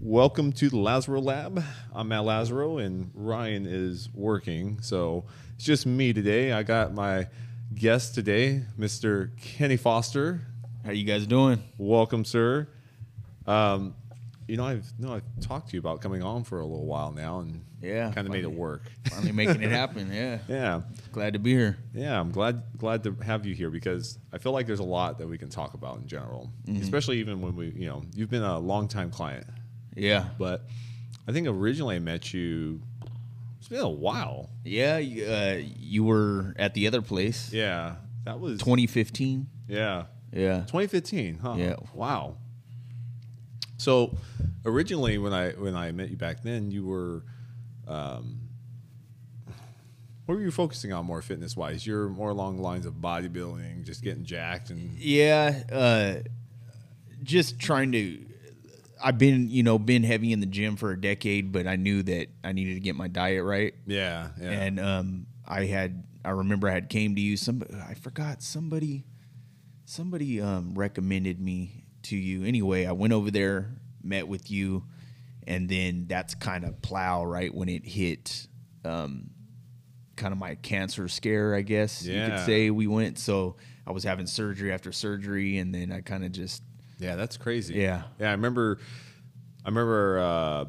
[0.00, 1.64] Welcome to the Lazaro Lab.
[1.92, 5.24] I'm Matt Lazaro, and Ryan is working, so
[5.56, 6.52] it's just me today.
[6.52, 7.26] I got my
[7.74, 9.30] guest today, Mr.
[9.40, 10.42] Kenny Foster.
[10.84, 11.62] How you guys doing?
[11.78, 12.68] Welcome, sir.
[13.46, 13.94] Um,
[14.48, 17.12] you know, I've no, I've talked to you about coming on for a little while
[17.12, 18.82] now, and Yeah, kind of made it work.
[19.10, 20.12] Finally making it happen.
[20.12, 20.38] Yeah.
[20.48, 20.82] yeah,
[21.12, 21.78] Glad to be here.
[21.94, 22.18] yeah.
[22.20, 25.28] I'm glad glad to have you here because I feel like there's a lot that
[25.28, 26.82] we can talk about in general, Mm-hmm.
[26.82, 29.46] especially even when we, you know, you've been a long time client.
[29.96, 30.26] Yeah.
[30.38, 30.66] but
[31.28, 32.82] I think originally I met you.
[33.58, 34.50] It's been a while.
[34.64, 34.98] Yeah.
[34.98, 37.50] you- Uh, you were at the other place.
[37.52, 39.46] Yeah, that was 2015.
[39.68, 40.64] Yeah, Yeah.
[40.66, 41.38] 2015.
[41.38, 41.54] Huh?
[41.56, 41.76] Yeah.
[41.94, 42.36] Wow.
[43.84, 44.16] So
[44.64, 47.22] originally, when I when I met you back then, you were,
[47.86, 48.40] um,
[50.24, 51.86] what were you focusing on more fitness wise?
[51.86, 55.62] You're more along the lines of bodybuilding, just getting jacked, and Yeah.
[55.70, 56.14] Uh,
[57.22, 58.24] just trying to.
[59.02, 62.02] I've been, you know, been heavy in the gym for a decade, but I knew
[62.04, 63.74] that I needed to get my diet right.
[63.86, 64.50] yeah, yeah.
[64.50, 67.36] And um, I had, I remember I had came to you.
[67.36, 69.04] Some I forgot somebody,
[69.84, 72.44] somebody um, recommended me to you.
[72.44, 73.70] Anyway, I went over there,
[74.02, 74.84] met with you,
[75.46, 78.46] and then that's kind of plow right when it hit,
[78.84, 79.30] um,
[80.16, 82.70] kind of my cancer scare, I guess you could say.
[82.70, 86.62] We went, so I was having surgery after surgery, and then I kind of just,
[86.98, 87.74] Yeah, that's crazy.
[87.74, 88.04] Yeah.
[88.18, 88.28] yeah.
[88.28, 88.78] I remember.
[89.64, 90.18] I remember.
[90.18, 90.64] Uh,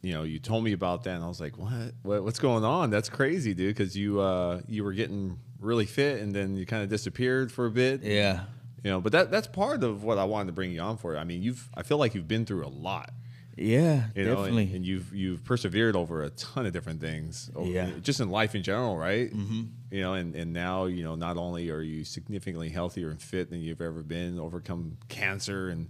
[0.00, 1.92] you know, you told me about that, and I was like, "What?
[2.02, 2.90] what what's going on?
[2.90, 6.84] That's crazy, dude." Because you uh, you were getting really fit, and then you kind
[6.84, 8.02] of disappeared for a bit.
[8.04, 8.44] yeah,
[8.84, 11.16] You know, but that that's part of what I wanted to bring you on for.
[11.16, 13.10] I mean, you've I feel like you've been through a lot.
[13.56, 14.62] yeah, You know, definitely.
[14.66, 17.50] and, and you've you've persevered over a ton of different things.
[17.56, 17.90] over- Yeah.
[18.00, 19.32] just in life in general, right?
[19.34, 19.62] Mm-hmm.
[19.90, 23.50] You know, and and now you know not only are you significantly healthier and fit
[23.50, 25.88] than you've ever been, overcome cancer, and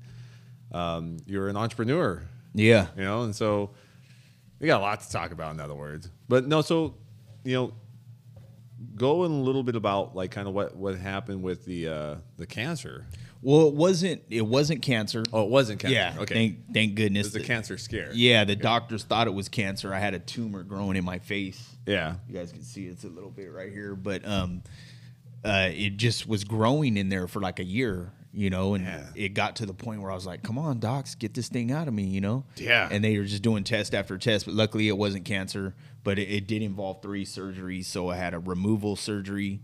[0.73, 2.23] um, you're an entrepreneur.
[2.55, 3.71] yeah, You know, and so
[4.61, 5.53] we got a lot to talk about.
[5.55, 6.95] In other words, but no, so
[7.45, 7.73] you know.
[8.95, 12.15] Go in a little bit about like kind of what, what happened with the uh,
[12.37, 13.07] the cancer.
[13.43, 14.23] Well, it wasn't.
[14.31, 15.23] It wasn't cancer.
[15.33, 15.95] Oh, it wasn't cancer.
[15.95, 16.15] Yeah.
[16.19, 16.35] Okay.
[16.35, 17.27] Thank thank it goodness.
[17.27, 18.11] was a cancer scare.
[18.13, 19.93] Yeah, the doctors thought it was cancer.
[19.95, 21.77] I had a tumor growing in my face.
[21.87, 22.17] Yeah.
[22.29, 24.63] You guys can see it's a little bit right here, but um,
[25.45, 29.07] uh, it just was growing in there for like a year, you know, and Yeah.
[29.15, 31.71] it got to the point where I was like, "Come on, docs, get this thing
[31.73, 32.45] out of me," you know.
[32.57, 32.89] Yeah.
[32.91, 35.75] And they were just doing test after test, but luckily it wasn't cancer.
[36.09, 39.61] But it, it did involve three surgeries, so I had a removal surgery.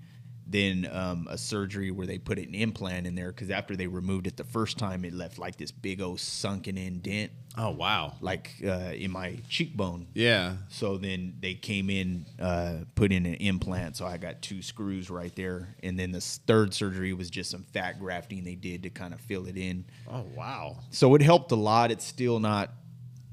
[0.46, 4.26] Then um, a surgery where they put an implant in there because after they removed
[4.26, 8.12] it the first time, it left like this big old sunken in dent, Oh wow.
[8.20, 10.06] like uh, in my cheekbone.
[10.12, 10.56] Yeah.
[10.68, 13.96] So then they came in, uh, put in an implant.
[13.96, 15.74] So I got two screws right there.
[15.82, 19.20] And then the third surgery was just some fat grafting they did to kind of
[19.22, 19.86] fill it in.
[20.12, 20.76] Oh wow.
[20.90, 21.90] So it helped a lot.
[21.90, 22.70] It's still not,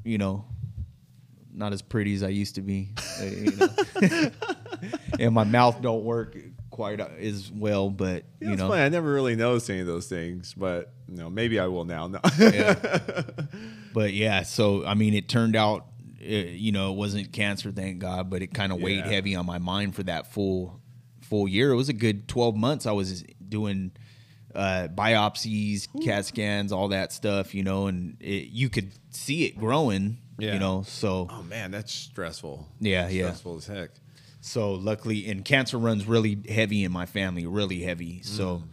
[0.05, 0.45] you know,
[1.53, 2.89] not as pretty as I used to be.
[3.19, 4.29] uh, you know.
[5.19, 6.37] and my mouth don't work
[6.69, 8.81] quite as well, but You you know, funny.
[8.83, 12.07] I never really noticed any of those things, but you know, maybe I will now.
[12.07, 12.19] No.
[13.93, 15.85] But yeah, so I mean, it turned out,
[16.21, 19.11] uh, you know, it wasn't cancer, thank God, but it kind of weighed Yeah.
[19.11, 20.79] heavy on my mind for that full
[21.21, 21.71] full year.
[21.71, 22.85] It was a good twelve months.
[22.85, 23.91] I was doing
[24.55, 29.57] uh, biopsies, CAT scans, all that stuff, you know, and it, you could see it
[29.59, 30.53] growing, Yeah.
[30.53, 30.83] you know.
[30.83, 32.67] So oh man, that's stressful.
[32.79, 33.25] Yeah, yeah.
[33.25, 33.89] Stressful as heck.
[34.39, 38.21] so luckily, and cancer runs really heavy in my family, really heavy.
[38.23, 38.63] So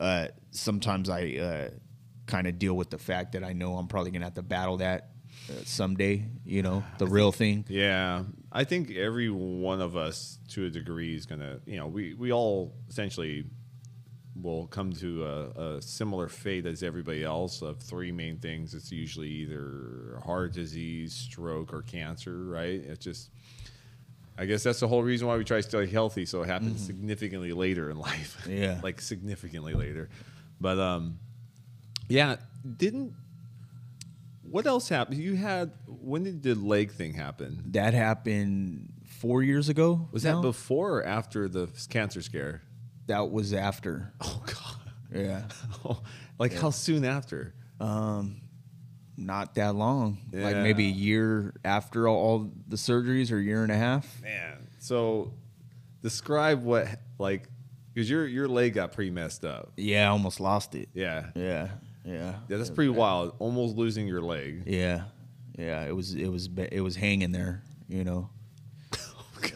[0.00, 1.70] uh, sometimes I uh,
[2.26, 4.78] kind of deal with the fact that I know I'm probably gonna have to battle
[4.78, 5.10] that
[5.50, 6.24] uh, someday.
[6.44, 7.64] You know, the real thing.
[7.68, 11.60] Yeah, I think every one of us, to a degree, is gonna.
[11.66, 13.44] You know, we we all essentially
[14.42, 18.74] will come to a, a similar fate as everybody else of three main things.
[18.74, 22.44] It's usually either heart disease, stroke, or cancer.
[22.44, 22.80] Right?
[22.84, 23.30] It's just.
[24.40, 26.80] I guess that's the whole reason why we try to stay healthy, so it happens
[26.86, 28.46] significantly later in life.
[28.48, 28.78] Yeah.
[28.84, 30.08] like significantly later.
[30.60, 31.18] But um,
[32.08, 32.36] yeah,
[32.76, 33.14] didn't.
[34.42, 35.18] What else happened?
[35.18, 37.64] You had when did the leg thing happen?
[37.66, 40.08] That happened four years ago.
[40.12, 40.36] Was now?
[40.36, 42.62] that before or after the cancer scare?
[43.08, 44.12] That was after.
[44.22, 44.92] Oh God!
[45.14, 45.42] Yeah,
[46.38, 47.54] like how soon after?
[47.80, 48.40] Um,
[49.16, 50.18] not that long.
[50.32, 54.22] Like maybe a year after all, all the surgeries, or a year and a half.
[54.22, 55.32] Man, so
[56.02, 56.88] describe what
[57.18, 57.48] like
[57.94, 59.72] because your your leg got pretty messed up.
[59.76, 60.88] Yeah, I almost lost it.
[60.94, 61.68] Yeah, Yeah,
[62.04, 62.34] yeah.
[62.48, 63.34] yeah, that's pretty wild.
[63.38, 64.64] Almost losing your leg.
[64.66, 65.04] Yeah,
[65.58, 65.84] yeah.
[65.84, 67.62] It was it was it was hanging there.
[67.88, 68.28] You know.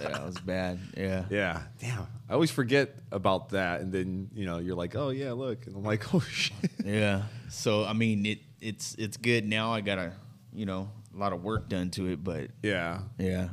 [0.01, 0.79] That was bad.
[0.97, 1.25] Yeah.
[1.31, 2.07] Yeah, damn.
[2.29, 5.77] I always forget about that, and then you know you're like, oh yeah, look, and
[5.77, 6.55] I'm like, oh shit.
[6.85, 7.23] Yeah.
[7.49, 9.73] So I mean, it it's it's good now.
[9.73, 10.13] I got a
[10.53, 13.49] you know a lot of work done to it, but Yeah, yeah.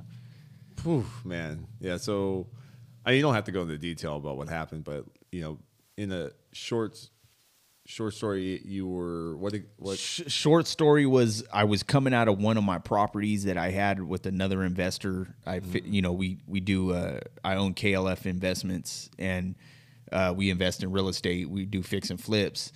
[0.84, 1.68] Whew, man.
[1.82, 1.98] Yeah.
[1.98, 2.48] So,
[3.06, 5.58] I mean, you don't have to go into detail about what happened, but you know,
[5.98, 7.10] in a short,
[7.90, 9.56] short story, you were what?
[9.78, 9.98] What?
[9.98, 13.72] Sh- short story was I was coming out of one of my properties that I
[13.72, 15.36] had with another investor.
[15.46, 16.94] I, fi- you know, we we do.
[16.94, 19.56] Uh, I own KLF Investments, and
[20.12, 21.50] uh, we invest in real estate.
[21.50, 22.72] We do fix and flips.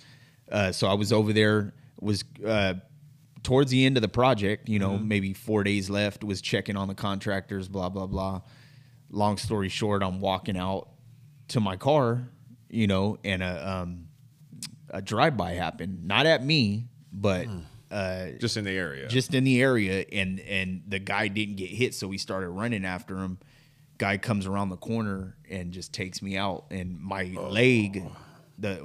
[0.50, 1.72] Uh, so I was over there.
[2.00, 2.74] Was uh,
[3.42, 4.68] towards the end of the project.
[4.68, 6.24] You know, maybe four days left.
[6.24, 7.68] Was checking on the contractors.
[7.68, 8.42] Blah blah blah.
[9.10, 10.88] Long story short, I'm walking out
[11.48, 12.28] to my car.
[12.68, 14.08] You know, and a um,
[14.90, 17.46] a drive by happened, not at me, but
[17.90, 19.08] uh, Just in the area.
[19.08, 22.84] just in the area, and and the guy didn't get hit, so we started running
[22.84, 23.38] after him.
[23.98, 28.04] Guy comes around the corner and just takes me out, and my leg,
[28.58, 28.76] the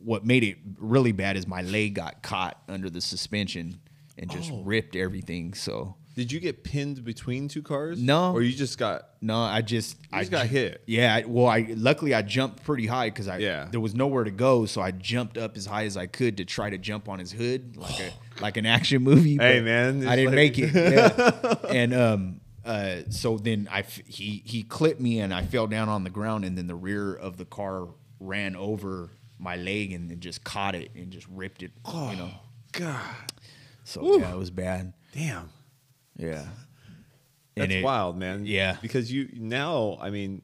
[0.00, 3.80] what made it really bad is my leg got caught under the suspension
[4.16, 5.54] and just ripped everything.
[5.54, 8.02] So Did you get pinned between two cars?
[8.02, 8.32] No.
[8.32, 9.04] Or you just got?
[9.20, 10.82] no, I just I just got ju- hit.
[10.84, 13.68] Yeah, I- well, I luckily I jumped pretty high because I Yeah.
[13.70, 16.44] there was nowhere to go, so I jumped up as high as I could to
[16.44, 18.10] try to jump on his hood like a
[18.42, 19.36] like an action movie.
[19.36, 20.74] Hey, man, I didn't like- make it.
[20.74, 21.54] Yeah.
[21.72, 25.88] and um, uh, so then I f- he he clipped me and I fell down
[25.88, 27.86] on the ground, and then the rear of the car
[28.18, 31.70] ran over my leg and then just caught it and just ripped it.
[31.86, 32.30] You know,
[32.72, 33.00] God,
[33.84, 34.94] so yeah, it was bad.
[35.12, 35.50] damn.
[36.18, 36.44] Yeah,
[37.56, 38.44] That's it- wild, man.
[38.44, 38.76] Yeah.
[38.82, 40.42] Because you now, I mean,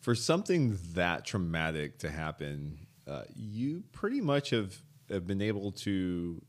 [0.00, 4.74] for something that traumatic to happen, uh, you pretty much have,
[5.10, 6.42] have been able to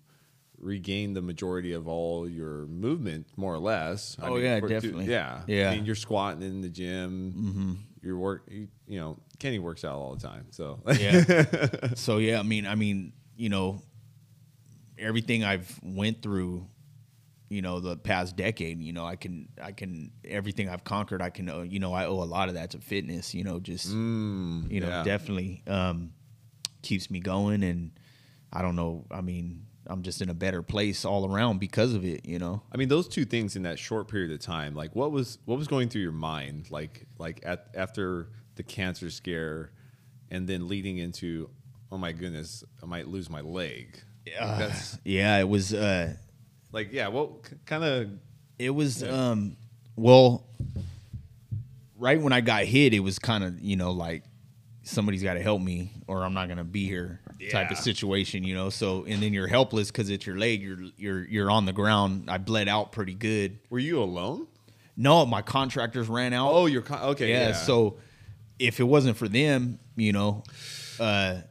[0.57, 4.17] regain the majority of all your movement, more or less.
[4.21, 5.05] I Oh, mean, yeah, for- definitely.
[5.05, 5.41] yeah.
[5.47, 5.69] Yeah.
[5.71, 7.33] I mean, you're squatting in the gym.
[7.37, 7.73] Mm-hmm.
[8.07, 10.47] Your work, you, you know, Kenny works out all the time.
[10.51, 11.93] So, yeah.
[11.95, 13.81] so yeah, I mean, I mean, you know,
[14.97, 16.65] everything I've went through,
[17.49, 21.31] you know, the past decade, you know, I can, I can, everything I've conquered, I
[21.31, 23.33] can, uh, you know, I owe a lot of that to fitness.
[23.33, 23.89] You know, just,
[24.69, 25.03] you know, yeah.
[25.03, 26.13] definitely um,
[26.83, 27.91] keeps me going, and
[28.53, 29.05] I don't know.
[29.09, 32.23] I mean, I'm just in a better place all around because of it.
[32.25, 32.61] You know.
[32.71, 35.57] I mean, those two things in that short period of time, like what was what
[35.57, 39.71] was going through your mind, like like at after the cancer scare,
[40.29, 41.49] and then leading into,
[41.91, 43.99] oh my goodness, I might lose my leg.
[44.59, 45.73] That's Yeah, it was.
[45.73, 46.13] Uh,
[46.71, 47.07] like yeah.
[47.09, 48.09] Well, kind of
[48.57, 49.55] It was um
[49.95, 50.45] well
[51.97, 54.23] right when I got hit it was kind of, you know, like
[54.83, 57.19] somebody's got to help me or I'm not going to be here
[57.51, 58.69] type of situation, you know.
[58.69, 62.29] So and then you're helpless cuz it's your leg, you're you're you're on the ground.
[62.29, 63.59] I bled out pretty good.
[63.69, 64.47] Were you alone?
[64.97, 66.51] No, my contractors ran out.
[66.51, 67.29] Oh, you're con- okay.
[67.29, 67.53] yeah, Yeah.
[67.53, 67.97] so
[68.57, 70.43] if it wasn't for them, you know,
[70.99, 71.41] uh,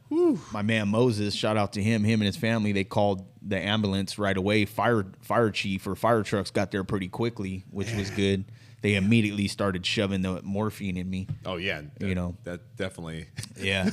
[0.51, 4.19] my man Moses, shout out to him, him and his family, they called the ambulance
[4.19, 4.65] right away.
[4.65, 8.45] Fire fire chief or fire trucks got there pretty quickly, which was good.
[8.81, 11.27] They immediately started shoving the morphine in me.
[11.45, 11.81] oh yeah.
[11.99, 12.37] You that- know.
[12.45, 13.27] that definitely.
[13.59, 13.89] Yeah.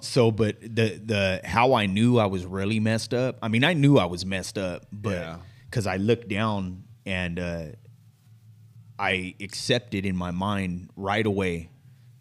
[0.00, 3.38] so, but the the how I knew I was really messed up.
[3.42, 5.38] I mean, I knew I was messed up, but
[5.68, 7.64] because I looked down and uh,
[8.98, 11.68] I accepted in my mind right away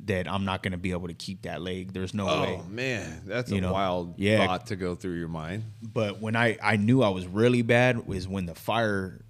[0.06, 1.94] that I'm not going to be able to keep that leg.
[1.94, 2.60] There's no way.
[2.60, 4.46] Oh man, that's You a know, wild yeah.
[4.48, 5.64] thought to go through your mind.
[5.82, 9.22] But when I I knew I was really bad was when the fire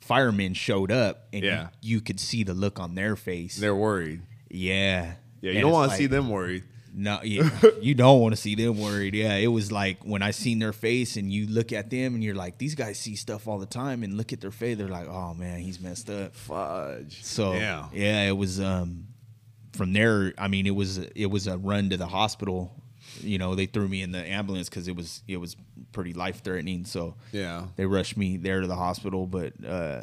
[0.00, 1.68] firemen showed up and Yeah.
[1.80, 3.56] you, you could see the look on their face.
[3.56, 4.22] They're worried.
[4.50, 5.14] yeah.
[5.42, 6.64] Yeah, you And don't want to see them worried.
[6.92, 7.48] No, yeah,
[7.80, 9.14] you don't want to see them worried.
[9.14, 12.22] Yeah, it was like when I seen their face and you look at them and
[12.22, 14.88] you're like, these guys see stuff all the time and look at their face, they're
[14.88, 16.34] like, oh man, he's messed up.
[16.34, 17.22] Fudge.
[17.24, 17.86] So yeah.
[17.94, 19.06] yeah, it was um
[19.72, 20.32] from there.
[20.38, 22.72] I mean, it was it was a run to the hospital.
[23.20, 25.56] You know, they threw me in the ambulance because it was it was
[25.92, 26.84] pretty life threatening.
[26.84, 27.66] So Yeah.
[27.76, 30.02] they rushed me there to the hospital, but uh,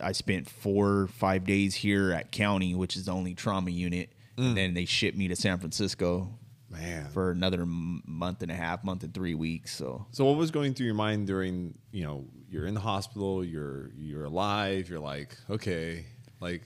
[0.00, 4.12] I spent four five days here at county, which is the only trauma unit.
[4.36, 6.30] And then they shipped me to San Francisco
[6.70, 7.08] Man.
[7.10, 9.74] for another month and a half, month and three weeks.
[9.74, 13.44] So So what was going through your mind during, you know, you're in the hospital,
[13.44, 16.04] you're you're alive, you're like, okay,
[16.40, 16.62] like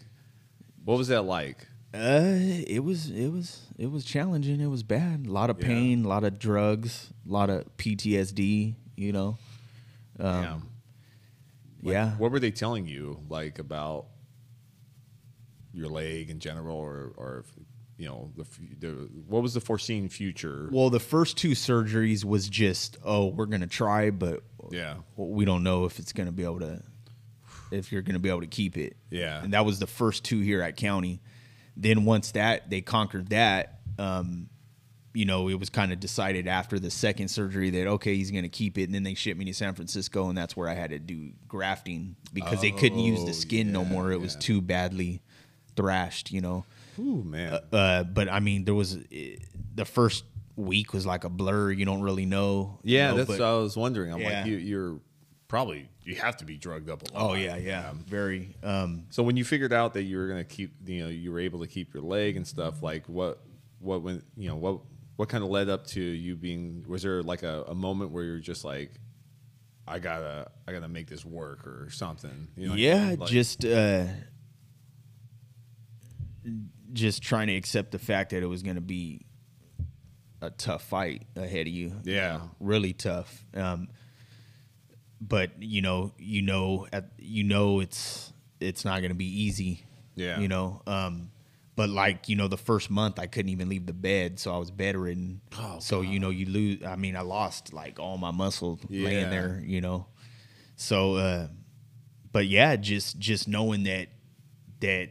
[0.84, 1.66] what was that like?
[1.94, 4.60] Uh, it was it was it was challenging.
[4.60, 5.26] It was bad.
[5.26, 8.74] A lot of pain, a lot of drugs, a lot of PTSD.
[8.96, 9.38] You know,
[10.18, 10.68] um, Damn.
[11.82, 12.10] yeah.
[12.12, 14.06] What were they telling you like about
[15.72, 17.44] your leg in general or or
[17.98, 18.44] you know, the,
[18.80, 18.88] the
[19.28, 20.68] what was the foreseen future?
[20.72, 24.96] Well, the first two surgeries was just, oh, we're gonna try, but yeah.
[25.16, 26.82] we don't know if it's gonna be able to
[27.72, 28.96] if you're going to be able to keep it.
[29.10, 29.42] Yeah.
[29.42, 31.20] and that was the first two here at county.
[31.76, 34.48] Then once that they conquered that, um,
[35.14, 38.44] you know, it was kind of decided after the second surgery that okay, he's going
[38.44, 40.74] to keep it, and then they shipped me to San Francisco, and that's where I
[40.74, 44.10] had to do grafting because they couldn't use Oh, the skin no more.
[44.12, 45.20] It was too badly
[45.76, 46.64] thrashed, you know.
[46.98, 47.58] Ooh, man.
[47.72, 49.36] Uh, but I mean, there was eh,
[49.74, 50.24] the first
[50.56, 51.72] week was like a blur.
[51.72, 52.78] You don't really know.
[52.82, 54.12] you yeah, know, that's but- what I was wondering.
[54.12, 54.40] I'm Yeah.
[54.40, 55.00] like, you, you're
[55.52, 57.30] probably you have to be drugged up a lot.
[57.30, 58.56] Oh yeah, yeah, very.
[58.62, 61.40] Um, So when you figured out that you were gonna keep, you know, you were
[61.40, 63.38] able to keep your leg and stuff, like what,
[63.78, 64.80] what went, you know, what,
[65.16, 66.86] what kind of led up to you being?
[66.88, 68.92] Was there like a, a moment where you're just like,
[69.86, 72.48] I gotta, I gotta make this work or something?
[72.56, 73.16] You know yeah?
[73.18, 74.06] Like- just uh,
[76.94, 79.26] just trying to accept the fact that it was going to be
[80.40, 81.92] a tough fight ahead of you.
[82.04, 82.40] Yeah.
[82.58, 83.44] really tough.
[83.54, 83.88] Um,
[85.28, 89.86] but you know, you know, at, you know, it's it's not going to be easy.
[90.14, 90.38] Yeah.
[90.40, 90.82] you know.
[90.86, 91.30] Um,
[91.74, 94.58] but like you know, the first month I couldn't even leave the bed, so I
[94.58, 95.40] was bedridden.
[95.58, 96.84] Oh, so you know, you lose.
[96.84, 99.62] I mean, I lost like all my muscle laying there.
[99.64, 100.06] You know,
[100.76, 101.14] so.
[101.14, 101.48] Uh,
[102.32, 104.08] but yeah, just just knowing that
[104.80, 105.10] that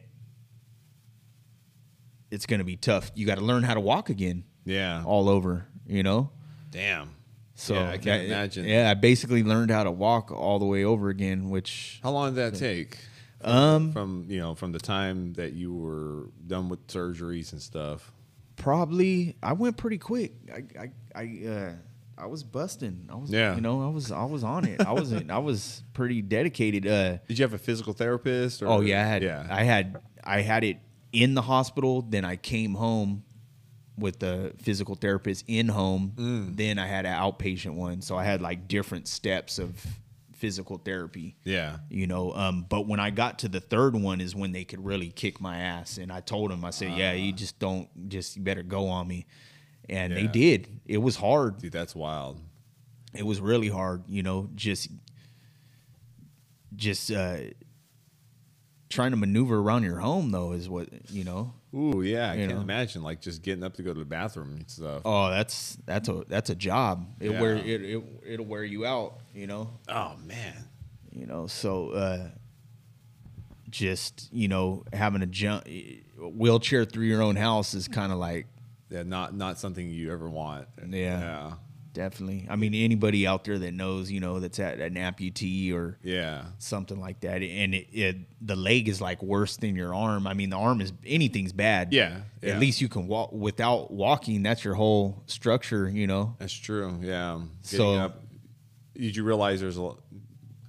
[2.31, 3.11] it's going to be tough.
[3.15, 5.67] You got to learn how to walk again, yeah, all over.
[5.85, 6.31] You know.
[6.71, 7.15] damn.
[7.61, 8.65] So yeah, I can't imagine.
[8.65, 12.33] Yeah, I basically learned how to walk all the way over again, which How long
[12.33, 12.97] did that take?
[13.39, 17.61] From, Um, from you know, from the time that you were done with surgeries and
[17.61, 18.11] stuff.
[18.55, 20.33] probably I went pretty quick.
[20.53, 21.73] I I I, uh,
[22.17, 23.07] I was busting.
[23.11, 23.55] I was Yeah.
[23.55, 24.81] you know I was I was on it.
[24.85, 25.29] I wasn't.
[25.31, 26.85] I was pretty dedicated.
[26.87, 28.61] Uh, Did you have a physical therapist?
[28.61, 29.47] Or, oh yeah, I had yeah.
[29.49, 30.77] I had I had it
[31.11, 32.01] in the hospital.
[32.01, 33.23] Then I came home
[33.97, 36.13] with the physical therapist in home.
[36.15, 36.57] Mm.
[36.57, 38.01] Then I had an outpatient one.
[38.01, 39.85] So I had like different steps of
[40.33, 41.35] physical therapy.
[41.43, 41.77] yeah.
[41.91, 44.83] you know um, but when i got to the third one is when they could
[44.83, 48.35] really kick my ass and i told them i said yeah you just don't just
[48.37, 49.27] you better go on me
[49.87, 52.39] and they did it was hard Dude, that's wild.
[53.13, 54.89] it was really hard you know just
[56.75, 57.37] just uh
[58.89, 62.31] trying to maneuver around your home though is what you know Ooh, yeah.
[62.31, 62.61] I You can't know.
[62.61, 65.01] imagine like just getting up to go to the bathroom and stuff.
[65.05, 67.39] oh that's that's a that's a job it Yeah.
[67.41, 70.67] wear it, it it'll wear you out you know Oh man.
[71.11, 72.27] you know so uh
[73.69, 75.65] just you know having a jump
[76.19, 78.47] wheelchair through your own house is kind of like
[78.89, 80.67] Yeah, not not something you ever want.
[80.89, 81.19] Yeah.
[81.21, 81.51] Yeah.
[81.93, 85.97] Definitely i mean anybody out there that knows you know that's at an amputee or
[86.03, 86.43] Yeah.
[86.57, 90.33] something like that and it, it the leg is like worse than your arm i
[90.33, 92.53] mean the arm is anything's bad Yeah, yeah.
[92.53, 96.97] at least you can walk without walking that's your whole structure you know That's true.
[97.01, 97.41] Yeah.
[97.63, 98.21] Getting So- up,
[98.95, 99.91] did you realize there's a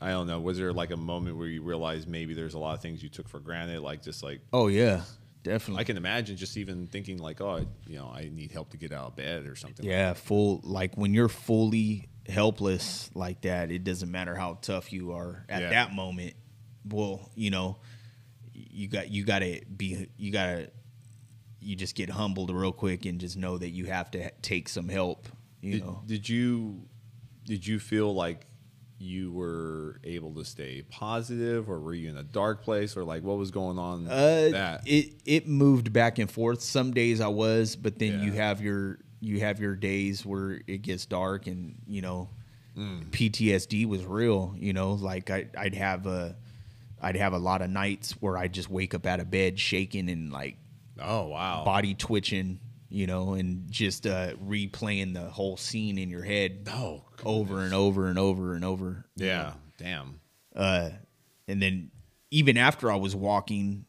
[0.00, 2.74] I don't know, was there like a moment where you realized maybe there's a lot
[2.74, 5.02] of things you took for granted like just like oh yeah
[5.42, 8.76] definitely I can imagine just even thinking like, oh, you know, I need help to
[8.76, 9.84] get out of bed or something.
[9.84, 15.12] Yeah, full like when you're fully helpless like that, it doesn't matter how tough you
[15.12, 15.70] are at Yeah.
[15.70, 16.34] that moment.
[16.88, 17.78] Well, you know,
[18.52, 20.70] you got you got to be you got to
[21.60, 24.88] you just get humbled real quick and just know that you have to take some
[24.88, 25.28] help,
[25.60, 26.02] you Did, know.
[26.06, 26.88] did you
[27.44, 28.46] did you feel like
[29.02, 33.22] you were able to stay positive or were you in a dark place or like
[33.22, 34.82] what was going on Uh, that?
[34.86, 36.62] it it moved back and forth.
[36.62, 40.82] Some days I was, but then you have your you have your days where it
[40.82, 42.28] gets dark and you know
[42.74, 43.10] Mm.
[43.10, 44.54] PTSD was real.
[44.58, 46.34] You know, like I I'd have a
[47.02, 50.08] I'd have a lot of nights where I just wake up out of bed shaking
[50.08, 50.56] and like
[50.98, 51.64] oh wow.
[51.66, 52.60] body twitching.
[52.94, 57.72] You know, and just uh, replaying the whole scene in your head Oh, over and
[57.72, 59.06] over and over and over.
[59.16, 59.32] you know?
[59.32, 59.52] Yeah.
[59.78, 60.20] Damn.
[60.54, 60.90] uh,
[61.48, 61.90] and then
[62.30, 63.86] even after I was walking,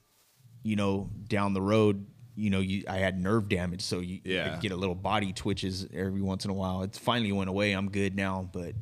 [0.64, 2.06] you know, down the road,
[2.36, 4.58] you know, you I had nerve damage, so you Yeah.
[4.62, 6.82] Get a little body twitches every once in a while.
[6.84, 7.74] It's finally went away.
[7.74, 8.74] I'm good now, but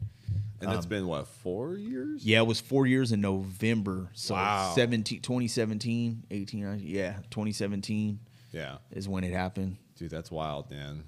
[0.62, 2.24] And that's been what, four years?
[2.24, 4.12] yeah, it was four years in November.
[4.14, 4.74] So Wow.
[4.76, 8.20] 17, 2017, 18, uh, yeah, 2017
[8.54, 8.78] Yeah.
[8.92, 9.78] is when it happened.
[10.02, 10.96] Dude, that's wild, man.
[10.96, 11.04] You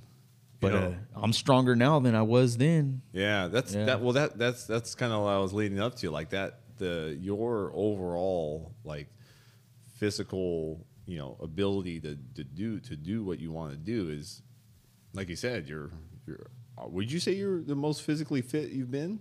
[0.62, 3.02] But know, uh, I'm stronger now than I was then.
[3.12, 3.86] yeah, that's yeah.
[3.86, 4.02] that.
[4.02, 6.12] Well, that that's that's kind of what I was leading up to.
[6.12, 9.08] Like that, the your overall like
[9.98, 14.42] physical, you know, ability to to do to do what you want to do is,
[15.14, 15.90] like you said, you're
[16.28, 16.46] you're.
[16.78, 19.20] uh, Would you say you're the most physically fit you've been?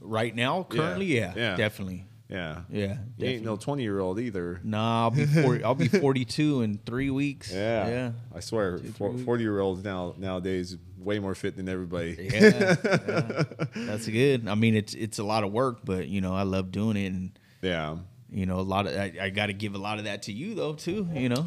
[0.00, 1.56] Right now, currently, yeah, Yeah.
[1.56, 2.04] definitely.
[2.34, 2.60] Yeah.
[2.70, 4.60] Yeah, You ain't no twenty year old either.
[4.64, 7.52] Nah, I'll be 40, I'll be 42 in three weeks.
[7.52, 7.88] Yeah.
[7.88, 8.12] yeah.
[8.34, 9.24] I swear, Two, three weeks.
[9.24, 12.16] forty year olds now nowadays way more fit than everybody.
[12.32, 13.42] yeah, yeah.
[13.76, 14.48] that's good.
[14.48, 17.06] I mean, it's it's a lot of work, but you know, I love doing it,
[17.12, 17.96] and Yeah.
[18.30, 20.32] You know, a lot of I, I got to give a lot of that to
[20.32, 21.08] you though too.
[21.14, 21.46] You know.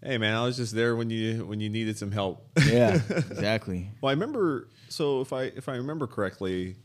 [0.00, 2.46] Hey man, I was just there when you when you needed some help.
[2.64, 3.90] Yeah, exactly.
[4.00, 4.68] well, I remember.
[4.88, 6.76] So if I if I remember correctly,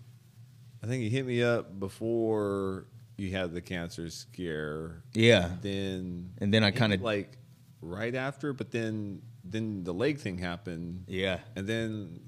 [0.84, 2.86] I think you hit me up before
[3.18, 5.04] you had the cancer scare.
[5.14, 5.52] Yeah.
[5.62, 7.38] Then And then I kinda- like
[7.82, 11.04] right after, but then then the leg thing happened.
[11.08, 11.40] Yeah.
[11.56, 12.20] And then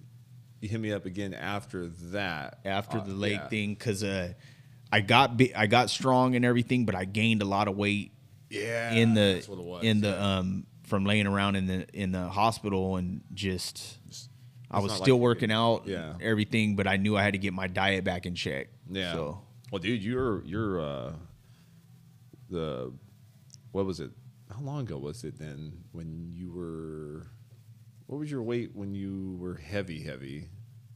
[0.59, 2.59] you hit me up again after that.
[2.65, 3.47] After Uh, the leg yeah.
[3.47, 4.33] thing, because uh,
[4.91, 8.11] I got bi- I got strong and everything, but I gained a lot of weight
[8.49, 8.91] Yeah.
[8.93, 12.11] in the that's what it was, in the um from laying around in the in
[12.11, 13.97] the hospital and just
[14.69, 16.15] I It's was still like- working out yeah.
[16.21, 18.67] everything, but I knew I had to get my diet back in check.
[18.89, 19.13] Yeah.
[19.13, 19.41] So
[19.75, 21.11] Well, dude, you're you're uh
[22.49, 22.93] the
[23.73, 24.09] what was it?
[24.49, 27.27] How long ago was it then when you were
[28.05, 30.47] what was your weight when you were heavy heavy?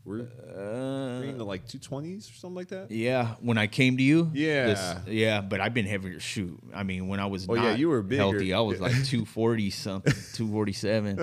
[0.05, 0.19] Were,
[0.55, 2.89] were you in the like 220s or something like that?
[2.89, 5.01] yeah, when I came to you, Yeah.
[5.07, 6.17] yeah, but I've been heavier.
[6.21, 8.21] Shoot, I mean, when I was Oh, not yeah, you were bigger.
[8.21, 11.19] healthy, I was like two forty something, two forty seven.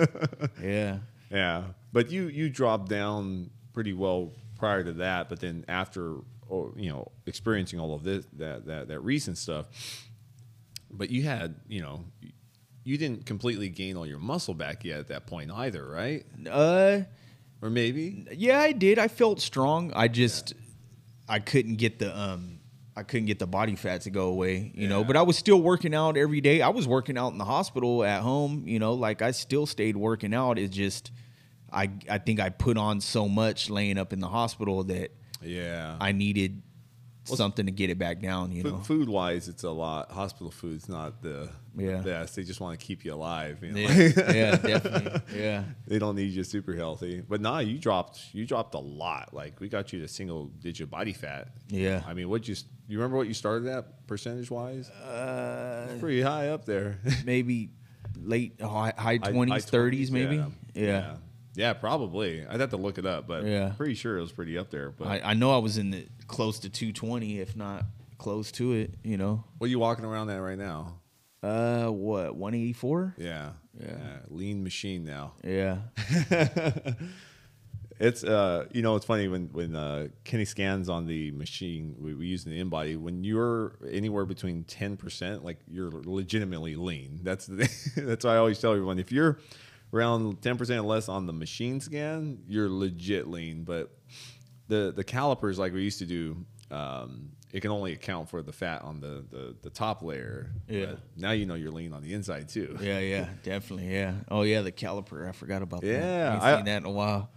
[0.63, 0.99] Yeah,
[1.31, 1.63] Yeah.
[1.91, 6.17] But you you dropped down pretty well prior to that, but then after
[6.49, 9.67] or you know, experiencing all of this that that that recent stuff,
[10.91, 12.03] but you had, you know,
[12.83, 16.25] you didn't completely gain all your muscle back yet at that point either, right?
[16.49, 16.99] uh,
[17.61, 18.25] Or maybe?
[18.35, 18.97] yeah, I did.
[18.99, 19.91] I felt strong.
[19.95, 20.53] I just
[21.27, 22.59] I couldn't get the um
[22.95, 25.03] I couldn't get the body fat to go away, you know.
[25.03, 26.61] But I was still working out every day.
[26.61, 28.93] I was working out in the hospital at home, you know.
[28.93, 30.57] Like I still stayed working out.
[30.57, 31.11] It's just
[31.71, 35.97] I I think I put on so much laying up in the hospital that Yeah.
[35.99, 36.61] I needed
[37.25, 38.77] something to get it back down, you know.
[38.77, 40.09] food wise, it's a lot.
[40.11, 41.97] Hospital food's not the Yeah.
[41.97, 42.37] best.
[42.37, 43.61] They just want to keep you alive.
[43.61, 43.79] You know?
[43.81, 45.21] Yeah, yeah, definitely.
[45.37, 45.63] Yeah.
[45.85, 47.19] they don't need you super healthy.
[47.27, 49.33] But nah, you dropped you dropped a lot.
[49.33, 51.49] Like we got you to single digit body fat.
[51.67, 52.01] Yeah.
[52.07, 52.55] I mean, what you
[52.87, 54.89] you remember what you started at percentage wise?
[54.89, 56.99] Uh, Pretty high up there.
[57.25, 57.71] maybe
[58.15, 60.37] late high high High- twenties, thirties, maybe.
[60.37, 60.45] Yeah.
[60.73, 60.85] Yeah.
[60.85, 61.15] yeah.
[61.57, 62.45] Yeah, probably.
[62.45, 63.73] I'd have to look it up, but Yeah.
[63.75, 64.91] pretty sure it was pretty up there.
[64.91, 67.83] But I, I know I was in the close to two twenty, if not
[68.19, 68.93] close to it.
[69.03, 69.43] You know.
[69.57, 70.99] what are you walking around at right now?
[71.41, 73.15] Uh, what one eighty four?
[73.17, 73.51] Yeah.
[73.79, 74.19] Yeah.
[74.29, 75.33] Lean machine now.
[75.43, 75.79] Yeah.
[77.99, 82.13] It's uh, you know, it's funny when when uh, Kenny scans on the machine we,
[82.13, 82.95] we use in the InBody.
[82.95, 87.21] When you're anywhere between ten percent, like you're legitimately lean.
[87.23, 89.39] That's the that's why I always tell everyone if you're
[89.93, 93.63] around ten percent or less on the machine scan, you're legit lean.
[93.63, 93.91] But
[94.67, 98.51] the the calipers like we used to do, um, it can only account for the
[98.51, 100.51] fat on the the, the top layer.
[100.67, 100.85] Yeah.
[100.87, 102.77] But now you know you're lean on the inside too.
[102.81, 102.99] Yeah.
[102.99, 103.29] Yeah.
[103.43, 103.93] Definitely.
[103.93, 104.13] Yeah.
[104.29, 105.27] Oh yeah, the caliper.
[105.27, 105.87] I forgot about that.
[105.87, 107.29] Yeah, I I- seen that in a while.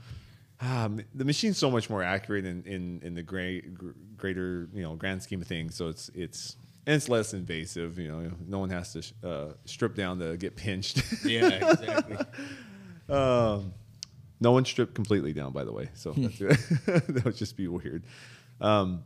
[0.63, 3.65] Um, the machine's so much more accurate in in, in the great,
[4.19, 5.75] greater you know grand scheme of things.
[5.75, 6.57] So it's it's
[6.91, 8.01] and it's less invasive.
[8.01, 11.01] You know, no one has to uh, strip down to get pinched.
[11.25, 11.47] Yeah.
[11.47, 12.17] Exactly.
[13.09, 13.73] um,
[14.41, 15.91] no one stripped completely down, by the way.
[15.95, 16.39] So that's,
[16.87, 18.03] that would just be weird.
[18.61, 19.05] Um,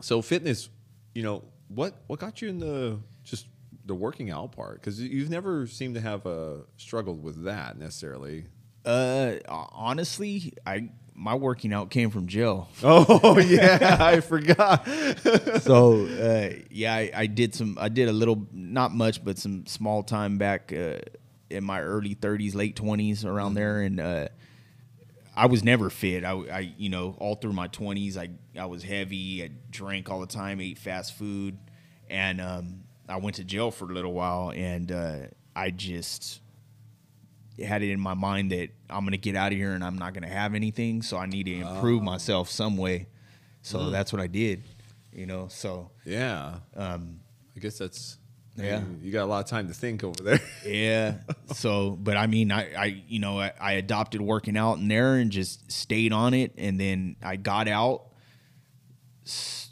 [0.00, 0.68] so fitness,
[1.14, 3.46] you know, what what got you in the just
[3.86, 4.80] the working out part?
[4.80, 8.46] Because you've never seemed to have uh, struggled with that necessarily.
[8.84, 12.68] uh, honestly, I my working out came from jail.
[12.82, 14.86] Oh yeah, I forgot.
[15.62, 17.78] so uh, yeah, I, I did some.
[17.80, 20.98] I did a little, not much, but some small time back uh,
[21.50, 24.28] in my early 30s, late 20s, around there, and uh,
[25.36, 26.24] I was never fit.
[26.24, 29.44] I, I, you know, all through my 20s, I I was heavy.
[29.44, 31.56] I drank all the time, ate fast food,
[32.10, 35.16] and um, I went to jail for a little while, and uh,
[35.56, 36.40] I just
[37.58, 40.14] had it in my mind that I'm gonna get out of here and I'm not
[40.14, 43.06] gonna have anything, so I need to improve myself some way.
[43.62, 44.62] So that's what I did,
[45.12, 45.48] you know.
[45.48, 46.56] So Yeah.
[46.76, 47.20] um,
[47.56, 48.18] I guess that's
[48.56, 48.80] Yeah.
[48.80, 50.40] you- You got a lot of time to think over there.
[50.66, 51.14] yeah.
[51.54, 55.14] So, but I mean, I, I you know, I, I adopted working out in there
[55.16, 58.02] and just stayed on it, and then I got out,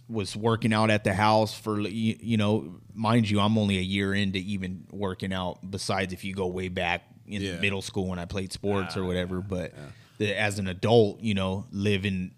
[0.09, 3.83] was working out at the house for you, you know, mind you, I'm only a
[3.83, 5.59] year into even working out.
[5.71, 7.61] Besides, if you go way back in Yeah.
[7.61, 9.73] middle school when I played sports or Ah, whatever, but
[10.19, 12.33] the, as an adult, you know, living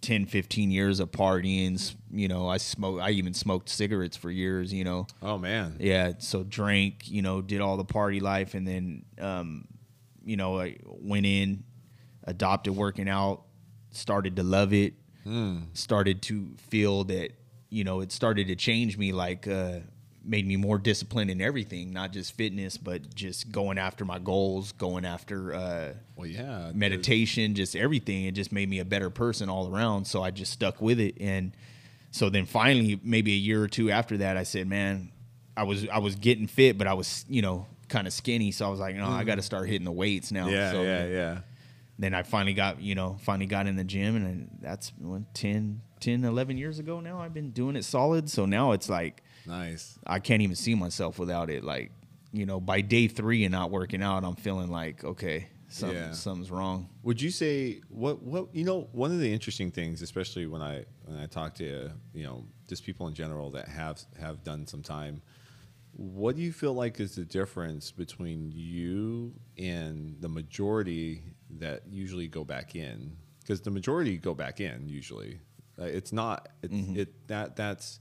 [0.00, 4.72] 10, 15 years of partying, you know, I smoke, I even smoked cigarettes for years,
[4.72, 5.06] you know.
[5.22, 5.76] oh man.
[5.80, 9.66] Yeah, so drank, you know, did all the party life, and then, um,
[10.24, 11.64] you know, I went in,
[12.24, 13.42] adopted working out,
[13.90, 14.94] started to love it,
[15.74, 17.32] started to feel that,
[17.68, 19.80] you know, it started to change me, like, uh,
[20.28, 24.72] made me more disciplined in everything, not just fitness, but just going after my goals,
[24.72, 26.70] going after uh, Well, yeah.
[26.74, 28.24] meditation, just everything.
[28.24, 30.06] It just made me a better person all around.
[30.06, 31.52] So I just stuck with it, and
[32.10, 35.10] so then finally, maybe a year or two after that, I said, man,
[35.56, 38.66] I was I was getting fit, but I was you know kind of skinny, so
[38.66, 40.46] I was like, no, I got to start hitting the weights now.
[40.46, 40.52] Mm.
[40.52, 41.38] Yeah, so yeah, yeah.
[41.98, 45.80] Then I finally got you know finally got in the gym, and that's what, 10,
[46.00, 47.18] 10, 11 years ago now.
[47.18, 49.98] I've been doing it solid, so now it's like Nice.
[50.06, 51.64] I can't even see myself without it.
[51.64, 51.90] Like
[52.32, 56.12] you know, by day three and not working out, I'm feeling like okay, something, Yeah.
[56.12, 56.88] something's wrong.
[57.02, 60.84] Would you say what what you know one of the interesting things, especially when I
[61.06, 64.82] when I talk to you know just people in general that have have done some
[64.82, 65.22] time,
[65.92, 71.22] what do you feel like is the difference between you and the majority
[71.58, 73.16] that usually go back in?
[73.40, 75.40] Because the majority go back in usually.
[75.80, 78.00] Uh, it's not it's, it that that's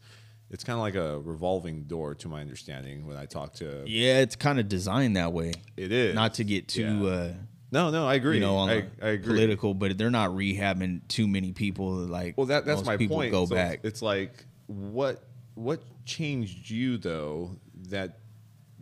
[0.50, 4.20] it's kind of like a revolving door to my understanding when I talk to Yeah,
[4.20, 5.54] it's kind of designed that way.
[5.76, 7.06] it is Not to get too.
[7.06, 7.10] Yeah.
[7.12, 7.34] Uh,
[7.70, 11.06] no no I agree you know, on I, I agree political, but they're not rehabbing
[11.10, 11.90] too many people.
[11.92, 13.32] Like, Well, that that's my point.
[13.32, 13.82] Go So back.
[13.84, 15.24] It's like what
[15.56, 17.58] what changed you though
[17.90, 18.20] that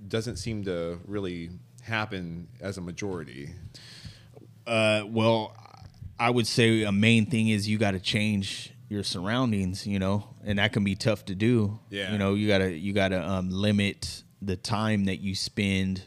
[0.08, 1.49] doesn't seem to really
[1.82, 3.49] happen as a majority.
[4.67, 5.56] Uh, well,
[6.19, 10.36] I would say a main thing is you got to change your surroundings, you know,
[10.43, 11.80] and that can be tough to do.
[11.89, 12.12] Yeah.
[12.12, 16.04] You know, you gotta you gotta um, limit the time that you spend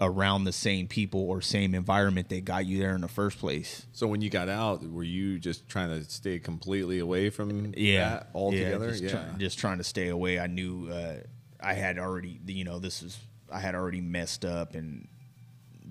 [0.00, 3.86] around the same people or same environment that got you there in the first place.
[3.92, 8.08] So when you got out, were you just trying to stay completely away from Yeah,
[8.10, 8.90] that altogether?
[8.90, 9.10] just, Yeah.
[9.10, 10.40] try- just trying to stay away.
[10.40, 11.18] I knew uh,
[11.60, 13.16] I had already, you know, this is
[13.52, 15.06] I had already messed up and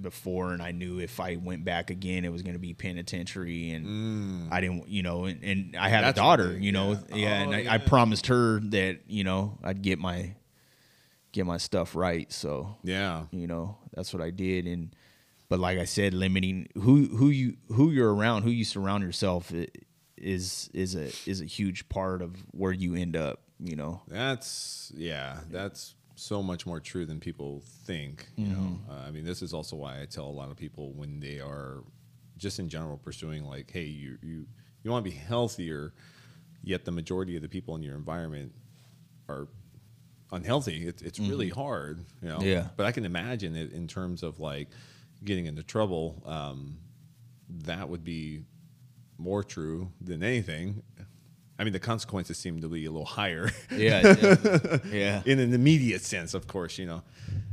[0.01, 3.71] before, and I knew if I went back again, it was going to be penitentiary,
[3.71, 6.07] and I didn't, you know, and, and I had Mm.
[6.07, 7.15] That's a daughter, you know, yeah.
[7.15, 7.73] yeah, and Oh, I, yeah.
[7.73, 10.35] I promised her that you know I'd get my
[11.31, 13.25] get my stuff right, so yeah.
[13.31, 14.95] you know that's what I did and
[15.49, 19.51] but like I said limiting who who you who you're around who you surround yourself
[20.17, 24.91] is is a is a huge part of where you end up you know That's
[24.95, 28.27] yeah, that's so much more true than people think.
[28.35, 30.93] You know, uh, I mean, this is also why I tell a lot of people
[30.93, 31.83] when they are
[32.37, 34.45] just in general pursuing like, hey, you you
[34.83, 35.93] you want to be healthier,
[36.63, 38.51] yet the majority of the people in your environment
[39.27, 39.47] are
[40.31, 40.87] unhealthy.
[40.87, 42.05] It's it's really hard.
[42.21, 42.67] You know, Yeah.
[42.77, 44.69] But I can imagine it in terms of like
[45.23, 46.21] getting into trouble.
[46.25, 46.77] Um,
[47.63, 48.43] that would be
[49.17, 50.83] more true than anything.
[51.61, 53.51] I mean, the consequences seem to be a little higher.
[53.69, 54.99] yeah definitely.
[54.99, 57.03] yeah in an immediate sense, of course, you know,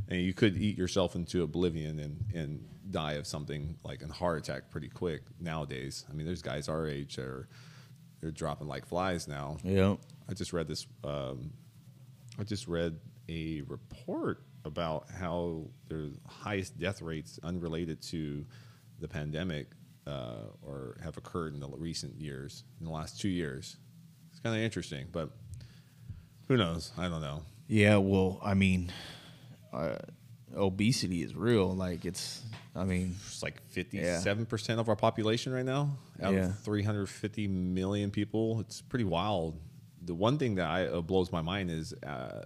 [0.08, 4.38] and you could eat yourself into oblivion and and die of something like a heart
[4.38, 6.06] attack pretty quick nowadays.
[6.08, 7.48] I mean, there's guys our age that are
[8.22, 9.58] they're dropping like flies now.
[9.62, 10.86] yeah I just read this.
[11.04, 11.50] Um,
[12.38, 18.46] I just read a report about how the highest death rates unrelated to
[19.00, 19.68] the pandemic
[20.06, 23.76] uh, or have occurred in the recent years, in the last two years.
[24.38, 25.30] It's kind of interesting, but
[26.46, 26.92] who knows?
[26.96, 27.42] I don't know.
[27.66, 28.92] yeah well I mean
[29.72, 29.96] uh,
[30.56, 32.42] obesity is real like it's
[32.76, 36.50] I mean It's like fifty-seven percent of our population right now, out Yeah.
[36.50, 38.60] of three hundred fifty million people.
[38.60, 39.58] It's pretty wild.
[40.02, 42.44] The one thing that I, uh, blows my mind is uh,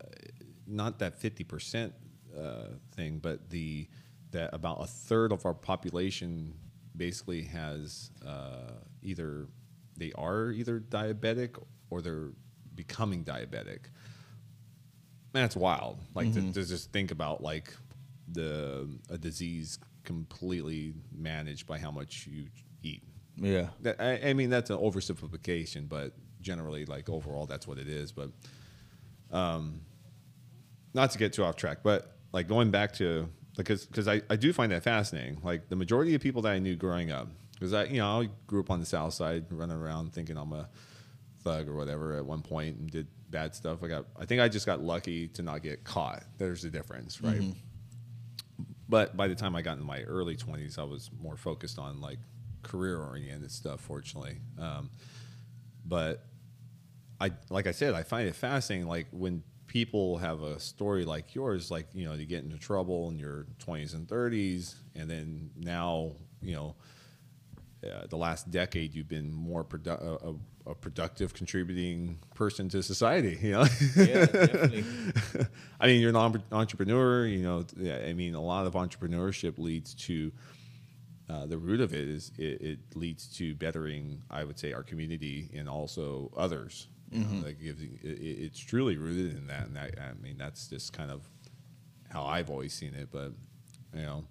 [0.66, 1.92] not that fifty percent
[2.34, 3.86] uh, thing, but the
[4.30, 6.54] that about a third of our population
[6.96, 9.46] basically has uh, either
[9.98, 12.30] they are either diabetic or they're
[12.74, 13.80] becoming diabetic.
[15.34, 15.98] Man, it's wild.
[16.14, 17.74] Like to, to just think about like
[18.32, 22.46] the a disease completely managed by how much you
[22.82, 23.02] eat.
[23.36, 27.88] yeah That, I, I mean, that's an oversimplification, but generally, like overall, that's what it
[27.88, 28.10] is.
[28.10, 28.30] But
[29.30, 29.82] um,
[30.94, 34.36] not to get too off track, but like going back to because because I, I
[34.36, 35.40] do find that fascinating.
[35.42, 38.28] Like the majority of people that I knew growing up, because I you know I
[38.46, 40.70] grew up on the south side, running around thinking I'm a
[41.42, 43.82] thug or whatever at one point and did bad stuff.
[43.82, 46.22] I got I think I just got lucky to not get caught.
[46.38, 47.40] There's the difference, right?
[48.88, 52.00] But by the time I got in my early 20s, I was more focused on
[52.00, 52.18] like
[52.62, 54.36] career oriented stuff, fortunately.
[54.58, 54.90] Um,
[55.84, 56.24] but
[57.20, 58.86] I, like I said, I find it fascinating.
[58.88, 63.08] Like when people have a story like yours, like, you know, you get into trouble
[63.08, 66.74] in your 20s and 30s, and then now, you know,
[67.82, 69.88] uh, the last decade you've been more produ-
[70.22, 70.34] a,
[70.66, 73.64] a productive contributing person to society you know
[73.96, 74.84] yeah definitely
[75.80, 77.26] I mean, you're an entrepreneur.
[77.26, 77.64] You know,
[78.06, 80.30] I mean, a lot of entrepreneurship leads to
[81.28, 84.84] uh, the root of it is it, it leads to bettering, I would say, our
[84.84, 86.86] community and also others.
[87.10, 90.92] You know, like it- it's truly rooted in that, and I, I mean, that's just
[90.92, 91.28] kind of
[92.10, 93.08] how I've always seen it.
[93.10, 93.32] But
[93.92, 94.24] you know,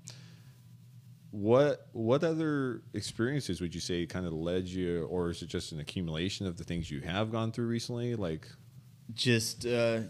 [1.32, 5.72] what what other experiences would you say kind of led you, or is it just
[5.72, 8.16] an accumulation of the things you have gone through recently?
[8.16, 8.48] Like,
[9.14, 10.02] just uh,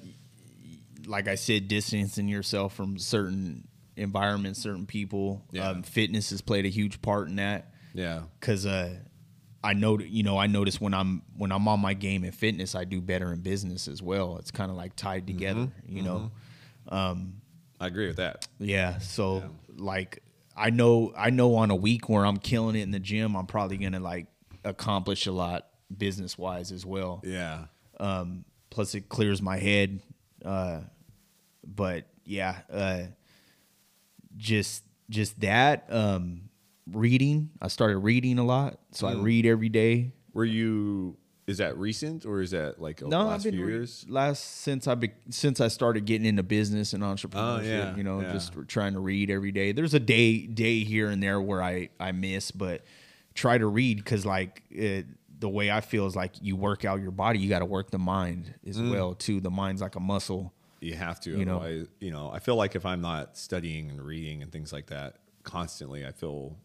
[1.05, 5.45] like I said, distancing yourself from certain environments, certain people.
[5.51, 5.69] Yeah.
[5.69, 8.95] Um, fitness has played a huge part in that yeah, because uh,
[9.63, 12.75] I know you know I notice when I'm when I'm on my game in fitness,
[12.75, 14.38] I do better in business as well.
[14.38, 16.31] It's kind of like tied together, you know.
[17.79, 18.47] I agree with that.
[18.60, 18.99] Yeah.
[18.99, 19.43] So
[19.75, 20.23] like
[20.62, 23.47] I know I know on a week where I'm killing it in the gym, I'm
[23.47, 24.28] probably gonna like
[24.63, 27.21] accomplish a lot business wise as well.
[27.24, 27.65] Yeah,
[28.00, 30.02] Um, plus it clears my head.
[30.45, 30.82] Uh,
[31.65, 33.04] but yeah, uh,
[34.38, 35.86] just just that.
[35.89, 36.50] Um,
[36.89, 37.50] reading.
[37.62, 40.13] I started reading a lot, so I read every day.
[40.34, 41.17] were you?
[41.51, 44.05] Is that recent or is that like No, last been few re- years?
[44.09, 47.59] last since I be, since I started getting into business and entrepreneurship.
[47.59, 48.31] Oh, yeah, you know, yeah.
[48.33, 49.71] just trying to read every day.
[49.73, 52.83] There's a day day here and there where I I miss, but
[53.35, 55.05] try to read because like it,
[55.39, 57.91] the way I feel is like you work out your body, you got to work
[57.91, 58.91] the mind as Mm.
[58.91, 59.39] well too.
[59.39, 60.53] The mind's like a muscle.
[60.79, 61.29] You have to.
[61.37, 61.57] You know.
[61.59, 64.87] otherwise, you know, I feel like if I'm not studying and reading and things like
[64.87, 66.57] that constantly, I feel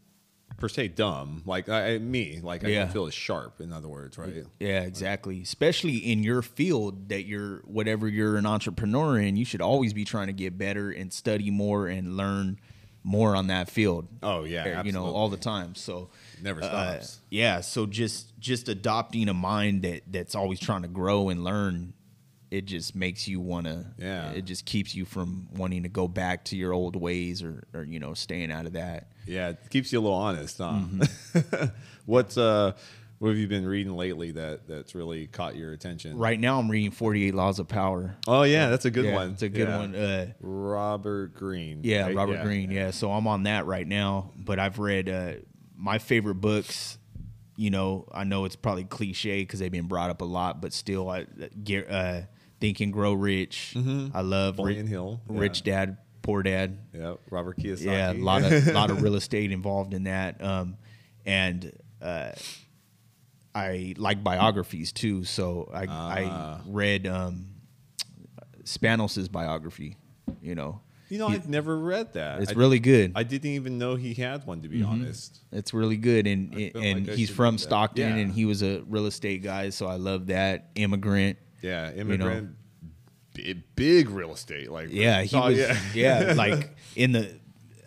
[0.57, 1.43] per se dumb.
[1.45, 2.85] Like I, me, like I Yeah.
[2.85, 3.61] don't feel as sharp.
[3.61, 4.45] In other words, right?
[4.59, 5.43] Yeah, exactly.
[5.43, 10.05] Especially in your field that you're whatever you're an entrepreneur in, you should always be
[10.05, 12.59] trying to get better and study more and learn
[13.05, 14.09] more on that field.
[14.23, 15.77] Oh, yeah, Uh, you know, all the time.
[15.77, 16.11] So
[16.43, 16.67] Never uh,
[16.99, 17.21] stops.
[17.31, 21.93] yeah, so just just adopting a mind that that's always trying to grow and learn,
[22.51, 23.87] it just makes you want to.
[23.99, 24.31] Yeah.
[24.33, 27.85] it just keeps you from wanting to go back to your old ways or or
[27.85, 29.13] you know staying out of that.
[29.27, 30.73] Yeah, it keeps you a little honest, huh?
[30.73, 31.65] Mm-hmm.
[32.07, 32.73] What's uh,
[33.19, 36.17] what have you been reading lately that that's really caught your attention?
[36.19, 38.15] Right now, I'm reading Forty Eight Laws of Power.
[38.27, 39.31] Oh yeah, that's a good Yeah, one.
[39.33, 39.77] It's a good Yeah.
[39.79, 39.95] one.
[39.95, 41.81] Uh, Robert Greene.
[41.83, 42.15] Yeah, right?
[42.17, 42.71] Robert Greene.
[42.71, 42.91] Yeah.
[42.91, 44.31] so I'm on that right now.
[44.37, 45.33] But I've read uh,
[45.77, 46.99] my favorite books.
[47.57, 50.75] You know, I know it's probably cliche because they've been brought up a lot, but
[50.75, 51.25] still, I
[51.65, 52.21] get uh,
[52.61, 53.75] Think and Grow Rich.
[54.15, 55.23] I love Rich, Hill.
[55.27, 56.77] Rich Dad, Poor Dad.
[56.93, 57.85] Yeah, Robert Kiyosaki.
[57.85, 60.43] Yeah, a lot of lot of real estate involved in that.
[60.43, 60.77] Um,
[61.25, 62.33] and uh,
[63.55, 66.59] I like biographies too, so I Ah.
[66.59, 67.47] I read um,
[68.65, 69.97] Spanos's biography.
[70.43, 72.43] You know, You know, I've never read that.
[72.43, 73.13] it's I, really good.
[73.15, 74.63] I didn't even know he had one.
[74.63, 75.39] To be honest.
[75.53, 77.57] It's really good, and feel and like he's from.
[77.59, 78.23] Stockton, Yeah.
[78.23, 80.71] and he was a real estate guy, so I love that.
[80.75, 81.97] Immigrant, Yeah, know.
[81.97, 82.47] immigrant.
[82.49, 82.57] Big,
[83.77, 84.71] big real estate.
[84.71, 85.79] Like yeah, he oh, was, yeah.
[85.95, 86.33] yeah.
[86.37, 87.39] like in the.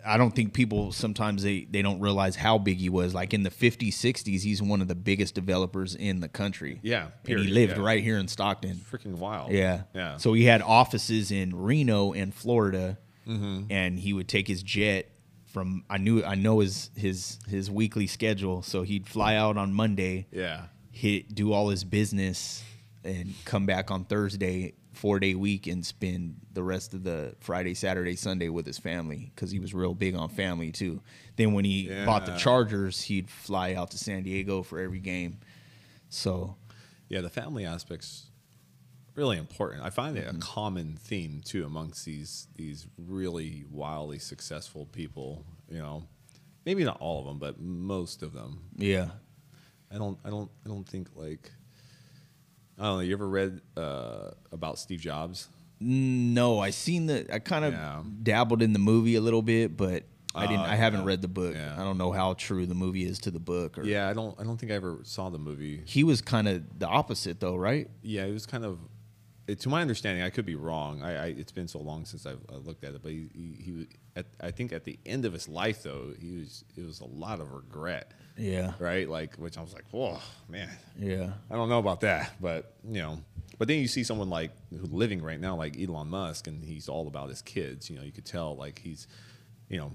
[0.06, 3.12] I don't think people sometimes they, they don't realize how big he was.
[3.14, 6.80] Like in the 50s, 60s, he's one of the biggest developers in the country.
[6.82, 7.84] Yeah, and he lived yeah.
[7.84, 8.76] right here in Stockton.
[8.76, 9.52] freaking wild.
[9.52, 9.82] Yeah.
[9.94, 10.16] yeah.
[10.16, 12.96] So he had offices in Reno and Florida,
[13.28, 13.70] Mm-hmm.
[13.70, 15.10] and he would take his jet
[15.44, 15.84] from.
[15.90, 18.62] I knew I know his his his weekly schedule.
[18.62, 22.64] So he'd fly out on Monday, yeah, hit do all his business,
[23.04, 27.74] and come back on Thursday, four day week, and spend the rest of the Friday,
[27.74, 31.00] Saturday, Sunday with his family because he was real big on family too.
[31.36, 35.38] Then when he bought the Chargers, he'd fly out to San Diego for every game.
[36.08, 36.56] So
[37.08, 37.20] yeah.
[37.20, 38.26] The family aspects
[39.16, 39.82] really important.
[39.82, 40.36] I find it Mm-hmm.
[40.36, 45.44] a common theme too amongst these these really wildly successful people.
[45.68, 46.04] You know,
[46.66, 48.60] maybe not all of them, but most of them.
[48.76, 49.08] yeah.
[49.92, 50.18] I don't.
[50.24, 50.48] I don't.
[50.64, 51.50] I don't think like.
[52.80, 53.00] I don't know.
[53.00, 55.48] You ever read uh, about Steve Jobs?
[55.78, 57.26] No, I seen the.
[57.32, 58.02] I kind of Yeah.
[58.22, 60.60] dabbled in the movie a little bit, but I didn't.
[60.60, 61.06] Oh, I haven't yeah.
[61.06, 61.54] read the book.
[61.54, 61.74] Yeah.
[61.78, 63.78] I don't know how true the movie is to the book.
[63.78, 64.38] Or, Yeah, I don't.
[64.40, 65.82] I don't think I ever saw the movie.
[65.86, 67.88] he was kind of the opposite, though, right?
[68.02, 68.78] Yeah, it was kind of.
[69.46, 71.02] It, to my understanding, I could be wrong.
[71.02, 73.62] I, I it's been so long since I've I looked at it, but he, he,
[73.62, 77.00] he at, I think at the end of his life though, he was it was
[77.00, 79.08] a lot of regret, Yeah, right?
[79.08, 83.00] Like which I was like, whoa, man, yeah, I don't know about that, but you
[83.00, 83.20] know.
[83.58, 86.88] But then you see someone like who's living right now, like Elon Musk, and he's
[86.88, 87.90] all about his kids.
[87.90, 89.06] You know, you could tell like he's,
[89.68, 89.92] you know,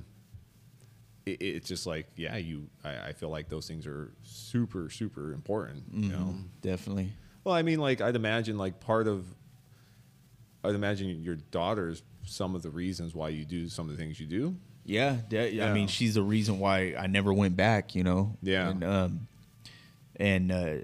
[1.25, 2.69] it, it's just like yeah, you.
[2.83, 5.83] I, I feel like those things are super super important.
[5.91, 6.11] You mm-hmm.
[6.11, 6.35] know.
[6.61, 7.11] definitely.
[7.43, 9.25] Well, I mean, like I'd imagine, like part of,
[10.63, 14.19] I'd imagine your daughter's some of the reasons why you do some of the things
[14.19, 14.55] you do.
[14.85, 17.95] Yeah, de- I mean, she's the reason why I never went back.
[17.95, 18.37] You know.
[18.43, 18.69] Yeah.
[18.69, 19.27] And um,
[20.17, 20.75] and uh,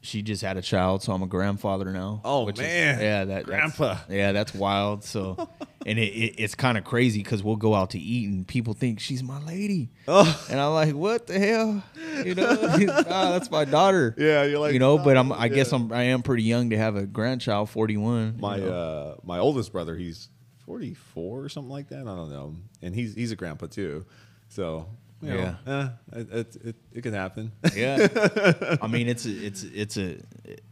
[0.00, 2.20] she just had a child, so I'm a grandfather now.
[2.24, 3.00] Oh, which is- man.
[3.00, 3.98] yeah, that that's- Grandpa.
[4.08, 5.04] yeah, that's wild.
[5.04, 5.48] So,
[5.86, 8.74] and it, it, it's kind of crazy because we'll go out to eat and people
[8.74, 11.82] think she's my lady, Oh, and I'm like, what the hell?
[12.24, 12.46] You know,
[13.08, 14.14] ah, that's my daughter.
[14.18, 15.30] yeah, you're like you know, but I'm.
[15.32, 15.72] "Oh, I guess.
[15.72, 15.92] I'm.
[15.92, 17.70] I am pretty young to have a grandchild.
[17.70, 18.38] Forty one.
[18.40, 19.94] my uh my oldest brother.
[19.96, 20.28] He's
[20.68, 22.00] 44 or something like that.
[22.02, 24.04] I don't know, and he's he's a grandpa too.
[24.48, 24.86] So
[25.22, 27.50] you know, eh, it, it, it, it can happen.
[27.74, 28.06] Yeah,
[28.82, 30.18] I mean it's a, it's it's a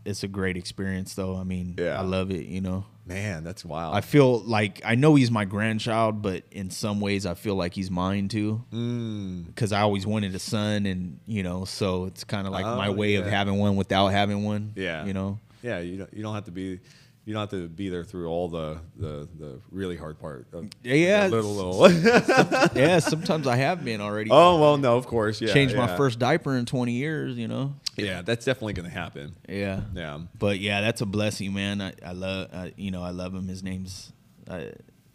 [0.04, 1.34] it's a great experience though.
[1.36, 1.98] I mean, Yeah.
[1.98, 2.44] I love it.
[2.46, 3.94] You know, Man, that's wild.
[3.96, 7.72] I feel like I know he's my grandchild, but in some ways I feel like
[7.72, 8.62] he's mine too.
[8.72, 12.66] mm, Because I always wanted a son, and you know, so it's kind of like
[12.66, 14.72] my Oh, way of having one without having one.
[14.76, 15.06] Yeah.
[15.06, 15.38] you know.
[15.62, 16.80] yeah, you don't you don't have to be
[17.26, 20.46] you don't have to be there through all the the, the really hard part.
[20.54, 21.90] Of Yeah, little little.
[22.74, 24.30] yeah, sometimes I have been already.
[24.32, 25.52] oh well, no, of course, yeah.
[25.52, 27.36] changed my first diaper in 20 years.
[27.36, 27.74] You know.
[27.96, 29.34] Yeah, that's definitely gonna happen.
[29.48, 29.80] Yeah.
[29.94, 30.20] Yeah.
[30.38, 31.82] But yeah, that's a blessing, man.
[31.82, 33.48] I, I love, uh, you know, I love him.
[33.48, 34.12] His name's,
[34.48, 34.64] uh,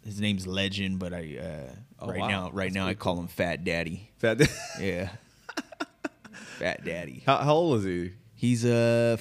[0.04, 2.28] his name's Legend, but I, uh, Oh, right wow.
[2.28, 4.10] now, right That's now, I call him Fat Daddy.
[4.18, 4.40] Fat.
[4.80, 5.10] Yeah.
[6.58, 7.22] Fat Daddy.
[7.26, 8.12] how, how old is he?
[8.34, 9.16] He's uh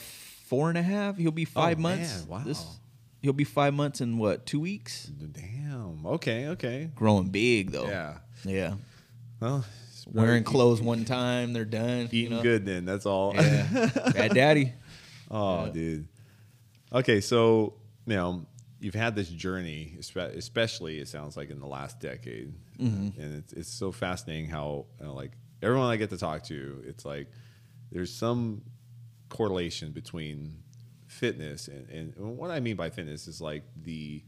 [0.48, 1.18] four and a half.
[1.18, 2.22] He'll be five Oh, months.
[2.22, 2.44] man, wow.
[2.44, 2.66] This,
[3.22, 4.46] he'll be five months in what?
[4.46, 5.06] Two weeks.
[5.06, 6.06] Damn.
[6.06, 6.48] Okay.
[6.48, 6.90] Okay.
[6.96, 7.88] Growing big though.
[7.88, 8.18] Yeah.
[8.44, 8.74] Yeah.
[9.40, 9.66] Well,
[10.14, 12.10] Wearing clothes one time, they're done.
[12.12, 12.44] you eating know?
[12.44, 12.66] good.
[12.66, 13.34] Then that's all.
[13.36, 13.64] Yeah.
[13.88, 14.74] Fat Daddy.
[15.30, 16.08] Oh, dude.
[16.92, 18.46] Okay, so you know
[18.82, 23.22] you've had this journey, especially it sounds like in the last decade, mm-hmm.
[23.22, 25.32] and it's it's so fascinating how you know, like
[25.62, 27.28] everyone I get to talk to, it's like
[27.92, 28.64] there's some
[29.30, 30.61] correlation between
[31.22, 34.24] fitness and, and what I mean by fitness is like the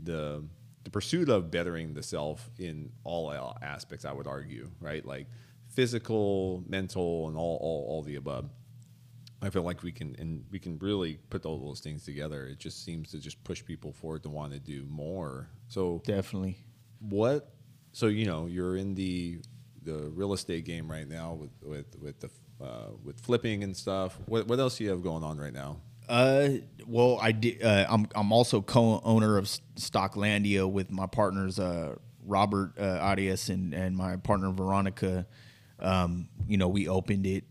[0.00, 0.44] the
[0.84, 4.04] the pursuit of bettering the self in all aspects.
[4.04, 5.04] I would argue, right?
[5.04, 5.26] Like
[5.68, 8.48] physical, mental, and all all, all the above.
[9.42, 12.46] I feel like we can and we can really put all those things together.
[12.46, 15.48] It just seems to just push people forward to want to do more.
[15.66, 16.58] So Definitely.
[17.00, 17.52] what?
[17.90, 19.40] So you know you're in the
[19.82, 22.30] the real estate game right now with with with the
[22.64, 24.16] uh, with flipping and stuff.
[24.26, 25.80] What what else do you have going on right now?
[26.08, 26.48] Uh,
[26.86, 27.62] well, I did.
[27.62, 33.74] Uh, I'm I'm also co-owner of Stocklandia with my partners, uh, Robert uh, Arias and
[33.74, 35.26] and my partner Veronica.
[35.78, 37.44] Um, you know, we opened it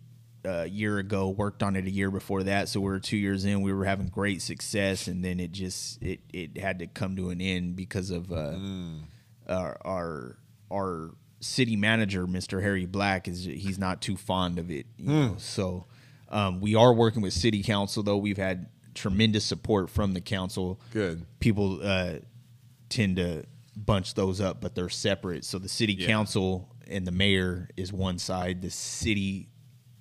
[0.45, 3.45] a year ago, worked on it a year before that, so we were two years
[3.45, 3.61] in.
[3.61, 7.29] We were having great success, and then it just it it had to come to
[7.29, 8.55] an end because of uh,
[9.47, 10.37] our our
[10.71, 12.61] our city manager, Mr.
[12.61, 14.85] Harry Black, is he's not too fond of it.
[14.97, 15.35] You know?
[15.37, 15.85] So
[16.29, 18.17] um, we are working with city council though.
[18.17, 20.79] We've had tremendous support from the council.
[20.91, 21.25] Good.
[21.39, 22.15] People uh,
[22.89, 25.43] tend to bunch those up, but they're separate.
[25.45, 26.07] So the city Yeah.
[26.07, 28.61] council and the mayor is one side.
[28.61, 29.49] The city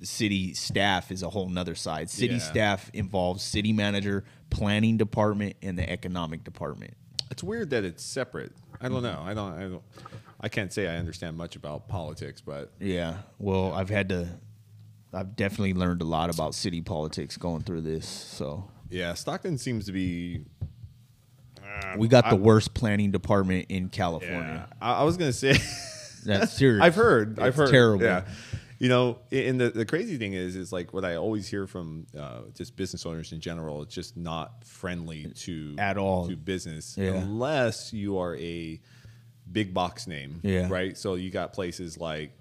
[0.03, 2.11] city staff is a whole nother side.
[2.11, 2.41] City Yeah.
[2.41, 6.95] staff involves city manager, planning department, and the economic department.
[7.31, 8.53] It's weird that it's separate.
[8.83, 9.21] I don't know.
[9.25, 9.53] I don't.
[9.55, 9.83] I don't.
[10.41, 13.19] I can't say I understand much about politics, but Yeah.
[13.39, 14.29] Well, I've had to.
[15.15, 18.07] I've definitely learned a lot about city politics going through this.
[18.09, 20.45] So yeah, Stockton seems to be.
[21.97, 24.69] we got the worst planning department in Yeah, California.
[24.81, 25.53] I, I was gonna say.
[26.25, 26.83] That's serious.
[26.83, 27.39] I've heard.
[27.39, 27.71] I've heard.
[27.71, 28.05] terrible.
[28.05, 28.25] Yeah.
[28.79, 32.07] You know, and the, the crazy thing is, is like what I always hear from
[32.19, 33.83] uh, just business owners in general.
[33.83, 36.29] It's just not friendly to At all.
[36.29, 37.13] to business Yeah.
[37.15, 38.81] unless you are a
[39.53, 40.69] big box name, Yeah.
[40.71, 40.97] right?
[40.99, 42.33] So you got places like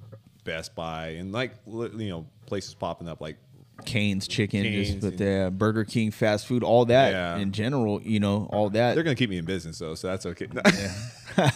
[0.43, 3.37] Best Buy and like you know places popping up like
[3.85, 7.37] Cane's chicken, Cane's just with the uh, Burger King fast food, all that Yeah.
[7.37, 8.01] in general.
[8.01, 8.93] You know, all that.
[8.95, 10.47] they're gonna keep me in business though, so that's okay.
[11.35, 11.51] yeah.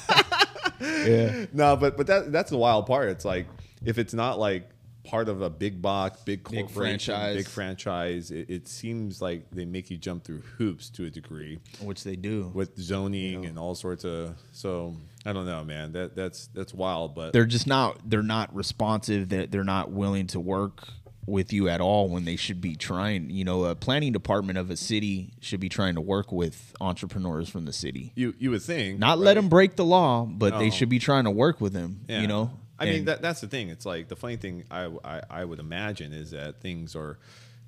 [1.53, 3.09] no, but but that that's the wild part.
[3.09, 3.47] It's like
[3.85, 4.69] if it's not like
[5.03, 7.37] part of a big box, big Big franchise.
[7.37, 11.59] big franchise, it, it seems like they make you jump through hoops to a degree
[11.81, 12.51] Which they do.
[12.53, 14.35] with zoning and all sorts of.
[14.51, 14.95] So
[15.27, 15.91] I don't know, man.
[15.91, 17.99] That that's that's wild, but they're just not.
[18.09, 19.29] They're not responsive.
[19.29, 20.87] That they're not willing to work
[21.25, 23.29] with you at all when they should be trying.
[23.29, 27.49] You know, a planning department of a city should be trying to work with entrepreneurs
[27.49, 28.13] from the city.
[28.15, 31.25] you you would think Not let them break the law, but they should be trying
[31.25, 32.05] to work with them.
[32.07, 32.21] Yeah.
[32.21, 33.67] You know, I mean, that, that's the thing.
[33.69, 37.19] It's like the funny thing I, I, I would imagine is that things are,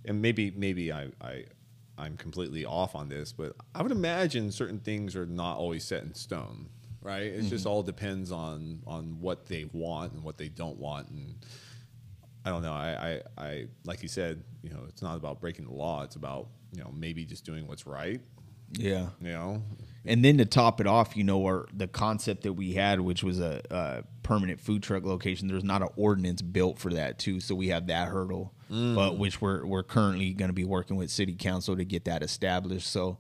[0.05, 1.43] and maybe maybe I, I
[1.97, 6.03] I'm completely off on this, but I would imagine certain things are not always set
[6.03, 6.69] in stone,
[7.09, 7.23] right?
[7.23, 7.67] It just Mm-hmm.
[7.69, 11.35] all depends on on what they want and what they don't want, and
[12.45, 12.73] I don't know.
[12.73, 16.03] I, I, I like you said, you know, it's not about breaking the law.
[16.03, 18.21] It's about you know maybe just doing what's right.
[18.73, 19.07] yeah.
[19.19, 19.63] You know,
[20.05, 23.23] And then to top it off, you know, our the concept that we had, which
[23.23, 27.39] was a, a permanent food truck location, there's not an ordinance built for that too.
[27.39, 31.09] So we have that hurdle, but which we're we're currently going to be working with
[31.09, 32.87] city council to get that established.
[32.87, 33.17] So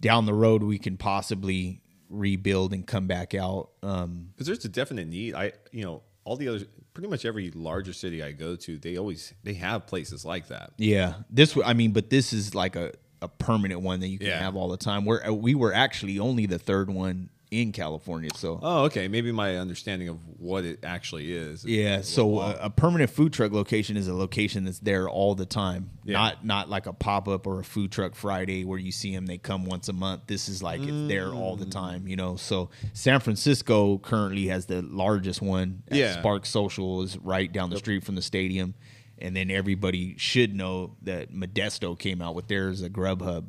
[0.00, 3.70] down the road, we can possibly rebuild and come back out.
[3.82, 5.34] Um, because there's a definite need.
[5.34, 8.96] I you know all the other pretty much every larger city I go to, they
[8.96, 10.72] always they have places like that.
[10.78, 12.92] yeah, this I mean, but this is like a
[13.22, 14.40] a permanent one that you can Yeah.
[14.42, 15.04] have all the time.
[15.04, 18.30] We're we were actually only the third one in California.
[18.34, 19.06] So Oh, okay.
[19.08, 21.64] Maybe my understanding of what it actually is.
[21.64, 25.34] yeah, a so uh, a permanent food truck location is a location that's there all
[25.34, 25.90] the time.
[26.04, 26.14] Yeah.
[26.18, 29.26] Not not like a pop up or a food truck Friday where you see them.
[29.26, 30.22] They come once a month.
[30.26, 32.08] This is like it's there all the time.
[32.08, 32.36] You know.
[32.36, 35.82] So San Francisco currently has the largest one.
[35.88, 36.18] at Yeah.
[36.18, 38.74] Spark Social is right down the street from the stadium,
[39.18, 43.48] and then everybody should know that Modesto came out with theirs a Grubhub.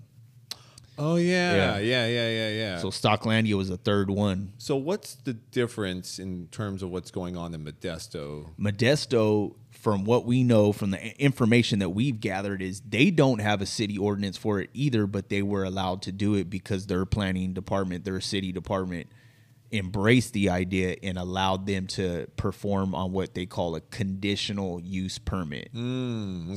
[0.98, 1.78] Oh yeah, Yeah.
[1.80, 2.78] yeah, yeah, yeah, yeah.
[2.80, 4.54] So Stocklandia was the third one.
[4.58, 8.48] So what's the difference in terms of what's going on in Modesto?
[8.60, 13.62] Modesto, from what we know from the information that we've gathered, is they don't have
[13.62, 17.06] a city ordinance for it either, but they were allowed to do it because their
[17.06, 19.08] planning department, their city department,
[19.72, 25.18] embraced the idea and allowed them to perform on what they call a conditional use
[25.20, 25.70] permit.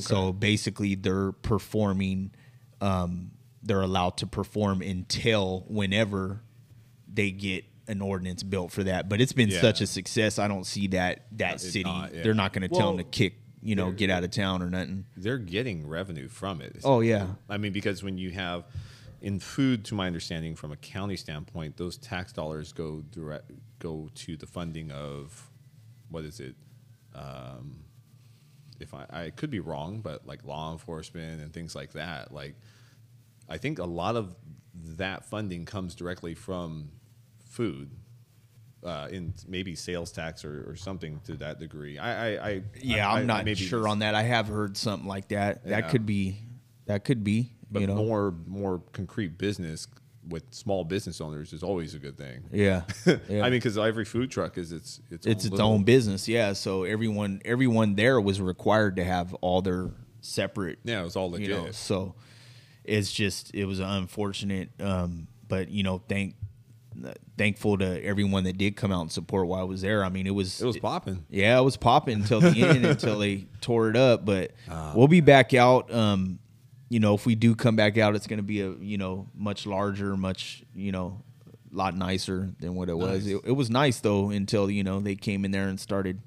[0.01, 2.31] So basically, they're performing.
[2.79, 3.31] Um,
[3.63, 6.41] they're allowed to perform until whenever
[7.11, 9.09] they get an ordinance built for that.
[9.09, 9.61] But it's been Yeah.
[9.61, 10.39] such a success.
[10.39, 11.83] I don't see that that It's city.
[11.83, 12.23] not, yeah.
[12.23, 14.69] They're not going to tell them to kick, you know, get out of town or
[14.69, 15.05] nothing.
[15.17, 16.77] They're getting revenue from it.
[16.83, 18.63] Oh yeah, I mean, because when you have
[19.21, 24.09] in food, to my understanding, from a county standpoint, those tax dollars go direct go
[24.15, 25.49] to the funding of
[26.09, 26.55] what is it?
[27.13, 27.83] Um,
[28.79, 32.33] if I, I could be wrong, but like law enforcement and things like that.
[32.33, 32.55] Like,
[33.51, 34.35] I think a lot of
[34.97, 36.91] that funding comes directly from
[37.49, 37.91] food.
[38.83, 41.99] Uh, in maybe sales tax or, or something to that degree.
[41.99, 43.07] I, I, I yeah.
[43.07, 44.15] I, I'm not sure on that.
[44.15, 45.63] I have heard something like that.
[45.65, 45.89] That Yeah.
[45.91, 46.39] could be.
[46.87, 47.51] That could be.
[47.69, 47.93] but you know.
[47.95, 49.85] more more concrete business
[50.27, 52.41] with small business owners is always a good thing.
[52.51, 52.81] yeah.
[53.05, 53.15] yeah.
[53.41, 56.27] I mean, because every food truck is its its it's its little- own business.
[56.27, 56.53] Yeah.
[56.53, 59.91] So everyone everyone there was required to have all their
[60.21, 61.49] separate Yeah, it was all legit.
[61.49, 62.15] you know so
[62.91, 66.35] it's just it was unfortunate um but you know thank
[67.37, 70.27] thankful to everyone that did come out and support while I was there I mean
[70.27, 71.25] it was it was popping.
[71.29, 74.51] yeah it was popping until the end until they tore it up but
[74.93, 76.39] we'll be back out um
[76.89, 79.27] you know if we do come back out it's going to be a you know
[79.33, 81.21] much larger much you know
[81.73, 83.35] a lot nicer than what it was Nice.
[83.35, 86.19] it, it was nice though until you know they came in there and started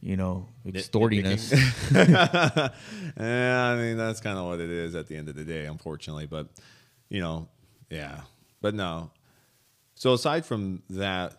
[0.00, 1.52] you know extorting us
[1.92, 2.70] yeah,
[3.16, 6.26] I mean that's kind of what it is at the end of the day, unfortunately.
[6.26, 6.48] But
[7.08, 7.48] you know,
[7.90, 8.22] yeah,
[8.60, 9.10] but no.
[9.94, 11.34] So aside from that,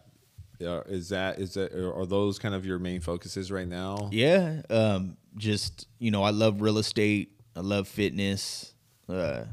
[0.61, 4.09] uh, is that is that are those kind of your main focuses right now?
[4.11, 7.31] Yeah, um, just you know, I love real estate.
[7.55, 8.73] I love fitness.
[9.09, 9.45] Uh,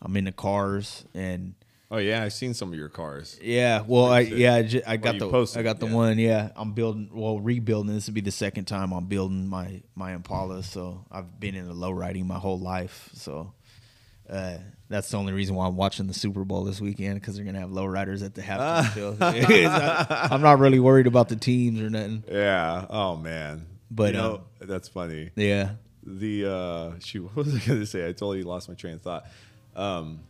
[0.00, 1.54] I'm into cars, and
[1.90, 3.38] Oh yeah, I've seen some of your cars.
[3.40, 5.94] yeah, well, I yeah, I, ju- I got you the posted, I got the yeah.
[5.94, 6.18] one.
[6.18, 7.10] Yeah, I'm building.
[7.12, 7.94] Well, rebuilding.
[7.94, 10.62] This will be the second time I'm building my my Impala.
[10.62, 13.10] So I've been into low riding my whole life.
[13.14, 13.52] So.
[14.28, 14.58] Uh,
[14.88, 17.60] that's the only reason why I'm watching the Super Bowl this weekend because they're gonna
[17.60, 19.16] have low riders at the halftime show.
[19.20, 22.24] I, am not really worried about the teams or nothing.
[22.28, 22.86] Yeah.
[22.90, 23.66] Oh man.
[23.88, 25.30] But, you know, um, that's funny.
[25.36, 25.74] Yeah,
[26.06, 29.26] the uh shoot what was i gonna say i totally lost my train of thought
[29.74, 30.20] um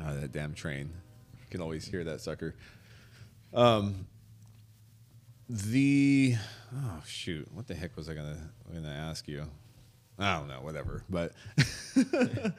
[0.00, 0.90] ah, that damn train
[1.40, 2.54] you can always hear that sucker
[3.54, 4.06] um
[5.48, 6.34] the
[6.74, 8.36] oh shoot what the heck was i gonna
[8.72, 9.44] gonna ask you
[10.18, 11.32] i don't know whatever but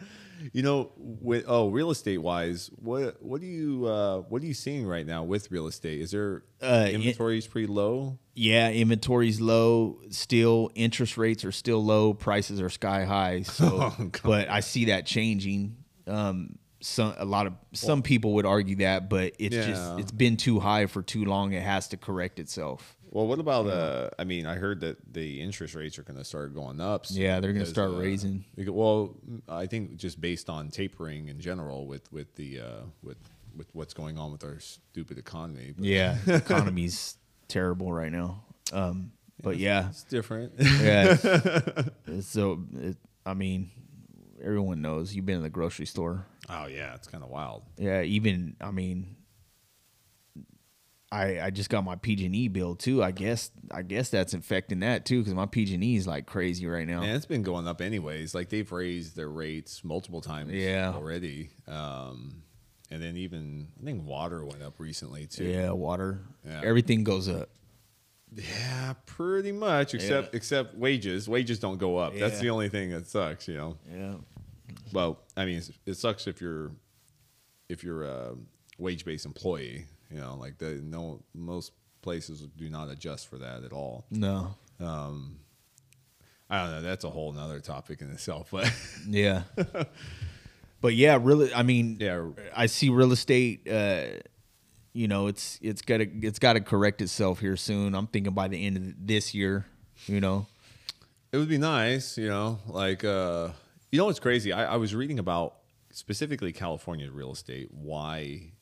[0.51, 4.53] you know with oh real estate wise what what do you uh what are you
[4.53, 9.99] seeing right now with real estate is there Uh, inventories pretty low Yeah, inventory's low.
[10.09, 12.13] Still, interest rates are still low.
[12.15, 13.43] Prices are sky high.
[13.43, 15.77] So, Oh, but I see that changing.
[16.07, 19.67] Um, some a lot of some people would argue that, but it's Yeah.
[19.67, 21.53] just it's been too high for too long.
[21.53, 22.95] It has to correct itself.
[23.09, 24.09] Well, what about uh?
[24.19, 27.05] I mean, I heard that the interest rates are going to start going up.
[27.05, 28.43] soon Yeah, they're gonna start uh, raising.
[28.57, 29.15] Well,
[29.47, 33.17] I think just based on tapering in general, with with the uh, with
[33.55, 35.73] with what's going on with our stupid economy.
[35.77, 37.17] But Yeah, economy's
[37.47, 38.43] terrible right now.
[38.73, 39.11] Um,
[39.41, 40.53] but yeah, it's different.
[40.57, 41.11] yeah.
[41.13, 43.69] it's- it's so it, I mean,
[44.43, 46.25] everyone knows you've been in the grocery store.
[46.49, 47.63] oh yeah, it's kind of wild.
[47.77, 49.15] Yeah, even I mean,
[51.11, 53.03] I I just got my PG and E bill too.
[53.03, 56.25] I guess I guess that's affecting that too because my PG and E is like
[56.25, 57.01] crazy right now.
[57.03, 58.33] And it's been going up anyways.
[58.33, 60.51] Like they've raised their rates multiple times.
[60.53, 60.91] Yeah.
[60.95, 61.49] already.
[61.67, 62.41] Um,
[62.89, 65.45] and then even I think water went up recently too.
[65.45, 66.61] Yeah, water, Yeah.
[66.63, 67.49] everything goes up.
[68.35, 69.93] Yeah, pretty much.
[69.93, 71.29] Except except wages.
[71.29, 72.15] Wages don't go up.
[72.17, 73.47] That's the only thing that sucks.
[73.47, 73.77] You know.
[73.95, 74.15] Yeah,
[74.93, 76.71] Well, I mean, it sucks if you're
[77.67, 78.35] if you're a
[78.77, 79.85] wage based employee.
[80.11, 81.71] You know, like the no most
[82.01, 84.05] places do not adjust for that at all.
[84.11, 84.55] no,
[86.49, 86.81] I don't know.
[86.81, 88.49] That's a whole nother topic in itself.
[88.51, 88.71] But
[89.09, 89.43] yeah,
[90.81, 92.27] but yeah, really, I mean, Yeah.
[92.55, 93.67] I see real estate.
[93.67, 94.19] Uh,
[94.93, 97.95] you know, it's it's got to it's got to correct itself here soon.
[97.95, 99.65] I'm thinking by the end of this year,
[100.05, 100.45] you know.
[101.31, 103.49] It would be nice, you know, like uh
[103.93, 104.51] you know what's crazy?
[104.51, 105.57] I, I was reading about
[105.91, 108.53] specifically California real estate, why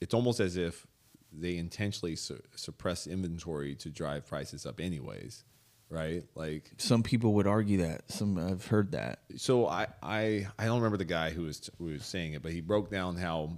[0.00, 0.88] it's almost as if
[1.32, 5.44] they intentionally su- suppress inventory to drive prices up anyways,
[5.88, 6.24] right?
[6.34, 8.10] Like Some people would argue that.
[8.10, 9.20] Some I've heard that.
[9.36, 12.50] so I, I I don't remember the guy who was who was saying it, but
[12.50, 13.56] he broke down how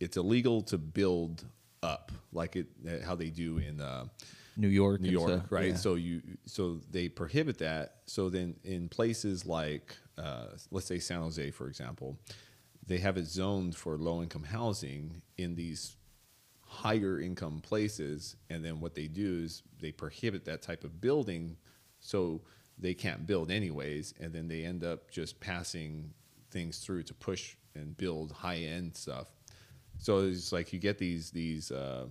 [0.00, 1.44] it's illegal to build
[1.84, 2.66] up like it
[3.04, 4.06] how they do in uh,
[4.56, 5.68] New York, New York, stuff, right?
[5.68, 5.76] yeah.
[5.76, 7.98] So you so they prohibit that.
[8.06, 12.18] So then in places like uh, let's say San Jose, for example,
[12.86, 15.96] they have it zoned for low income housing in these
[16.62, 21.56] higher income places, and then what they do is they prohibit that type of building,
[22.00, 22.40] so
[22.78, 26.12] they can't build anyways, and then they end up just passing
[26.50, 29.28] things through to push and build high end stuff.
[29.98, 32.10] So it's like you get these these um,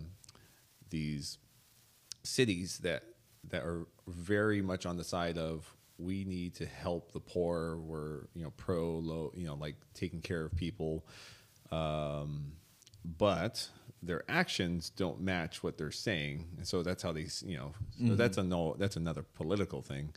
[0.90, 1.38] these
[2.24, 3.04] cities that
[3.50, 7.78] that are very much on the side of we need to help the poor.
[7.78, 11.06] We're you know pro low you know like taking care of people,
[11.72, 12.54] um,
[13.18, 13.70] but
[14.04, 17.74] their actions don't match what they're saying, and so that's how these you know
[18.08, 20.10] so that's a no that's another political thing.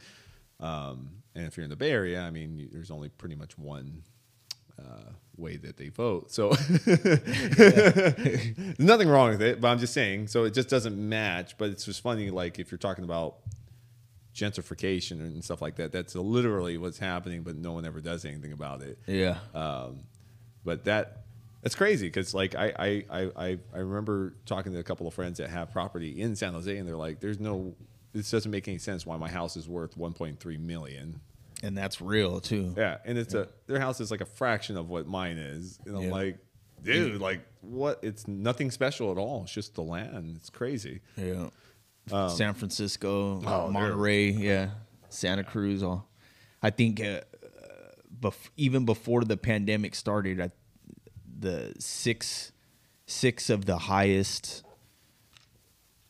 [0.61, 3.59] Um, and if you're in the Bay Area, I mean, you- there's only pretty much
[3.59, 4.05] one
[4.79, 6.31] uh, way that they vote.
[6.33, 6.51] So
[6.87, 10.29] there's nothing wrong with it, but I'm just saying.
[10.29, 11.59] So it just doesn't match.
[11.59, 13.37] But it's just funny, like if you're talking about
[14.35, 18.53] gentrification and stuff like that, that's literally what's happening, but no one ever does anything
[18.53, 18.99] about it.
[19.07, 19.39] Yeah.
[19.55, 20.01] Um,
[20.65, 21.23] but that
[21.63, 25.15] that's crazy because like I, I I I I remember talking to a couple of
[25.15, 27.75] friends that have property in San Jose, and they're like, "There's no,
[28.13, 31.21] this doesn't make any sense why my house is worth 1.3 million."
[31.63, 32.75] and that's real too.
[32.77, 35.97] Yeah, and it's a their house is like a fraction of what mine is, and
[35.97, 36.11] I'm Yeah.
[36.13, 36.39] like,
[36.83, 38.01] dude, like what?
[38.03, 39.45] It's nothing special at all.
[39.45, 40.35] It's just the land.
[40.37, 41.01] It's crazy.
[41.17, 41.49] Yeah.
[42.29, 44.71] San Francisco, Um, oh, Monterey, yeah,
[45.09, 45.83] Santa Cruz.
[45.83, 46.07] All,
[46.63, 47.21] I think, uh,
[48.21, 50.51] bef- even before the pandemic started, I,
[51.39, 52.53] the six,
[53.07, 54.63] six of the highest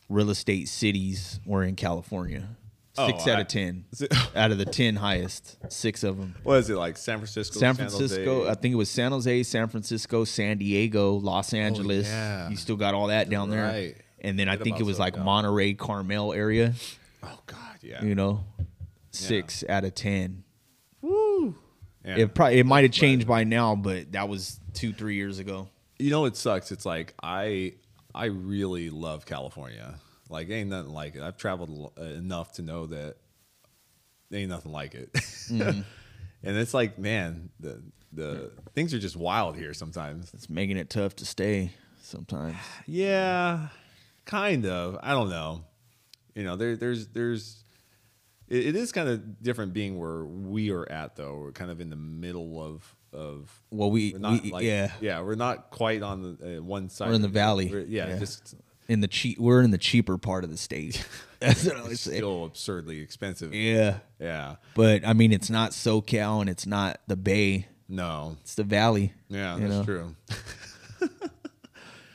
[0.08, 2.48] real estate cities were in California.
[2.96, 3.84] Oh, Six out I- of ten.
[4.36, 6.36] out of the ten highest, six of them.
[6.44, 6.96] What is it like?
[6.96, 7.74] San Francisco, San?
[7.74, 12.06] Francisco, I think it was San Jose, San Francisco, San Diego, Los Angeles.
[12.06, 12.48] Oh, yeah.
[12.50, 13.94] You still got all that down there.
[14.24, 14.28] Right.
[14.30, 15.24] And then I think it was like SoCal.
[15.24, 16.74] Monterey, Carmel area.
[17.22, 18.02] oh God, yeah.
[18.02, 18.44] You know,
[19.10, 20.44] six out of ten.
[21.02, 21.54] Woo.
[22.04, 22.16] Yeah.
[22.18, 25.68] It probably it might have changed by now, but that was two, three years ago.
[25.98, 27.72] you know it sucks it's like i
[28.14, 29.94] i really love california
[30.28, 33.14] like ain't nothing like it i've traveled uh, enough to know that
[34.32, 35.80] ain't nothing like it Mm-hmm.
[36.42, 37.80] and it's like man the
[38.12, 41.70] the things are just wild here sometimes It's making it tough to stay
[42.02, 42.56] sometimes.
[42.86, 43.68] yeah
[44.24, 45.62] kind of i don't know
[46.34, 47.64] you know there there's there's
[48.48, 51.80] it, it is kind of different being where we are at though we're kind of
[51.80, 55.70] in the middle of of Well, we, we're not we like yeah, yeah we're not
[55.70, 57.68] quite on the uh, one side we're in the valley.
[57.70, 58.56] We're- yeah, just
[58.88, 59.38] in the cheap.
[59.38, 61.06] We're in the cheaper part of the state.
[61.38, 62.16] That's what I always say.
[62.16, 63.54] still absurdly expensive.
[63.54, 64.56] Yeah, Yeah.
[64.74, 67.68] but I mean, it's not SoCal and it's not the Bay.
[67.88, 68.36] No.
[68.40, 69.12] It's the Valley.
[69.28, 69.84] Yeah, that's know?
[69.84, 70.16] true.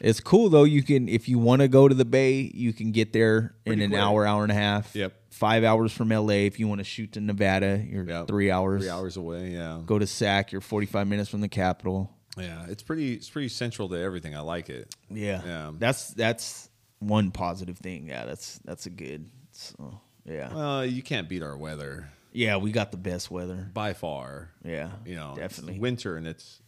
[0.01, 0.63] It's cool though.
[0.63, 3.81] You can if you want to go to the Bay, you can get there Pretty
[3.81, 4.01] in an quick.
[4.01, 4.95] hour, hour and a half.
[4.95, 5.13] Yep.
[5.31, 6.45] Five hours from LA.
[6.45, 8.25] If you want to shoot to Nevada, you're Yeah.
[8.25, 8.81] three hours.
[8.81, 9.51] Three hours away.
[9.51, 9.81] Yeah.
[9.85, 12.11] Go to SAC, you're 45 minutes from the capital.
[12.37, 12.65] Yeah.
[12.67, 13.13] It's pretty.
[13.13, 14.35] It's pretty central to everything.
[14.35, 14.93] I like it.
[15.09, 15.41] Yeah.
[15.45, 15.71] Yeah.
[15.77, 16.69] That's that's
[16.99, 18.07] one positive thing.
[18.07, 19.29] Yeah, that's that's a good.
[19.51, 20.53] So, yeah.
[20.53, 23.69] Well, you can't beat our weather yeah, we got the best weather.
[23.73, 24.51] by far.
[24.63, 24.91] Yeah.
[25.05, 25.79] You know, it's definitely.
[25.79, 26.61] winter and it's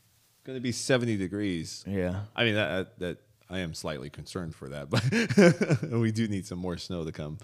[0.44, 1.84] going to be seventy degrees.
[1.88, 2.22] Yeah.
[2.36, 3.18] I mean that that, that
[3.50, 7.38] I am slightly concerned for that, but we do need some more snow to come.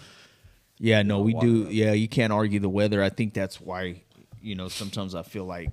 [0.79, 1.65] Yeah, no, we do.
[1.65, 1.71] up.
[1.71, 3.01] Yeah, you can't argue the weather.
[3.03, 4.03] I think that's why,
[4.41, 5.71] you know, sometimes I feel like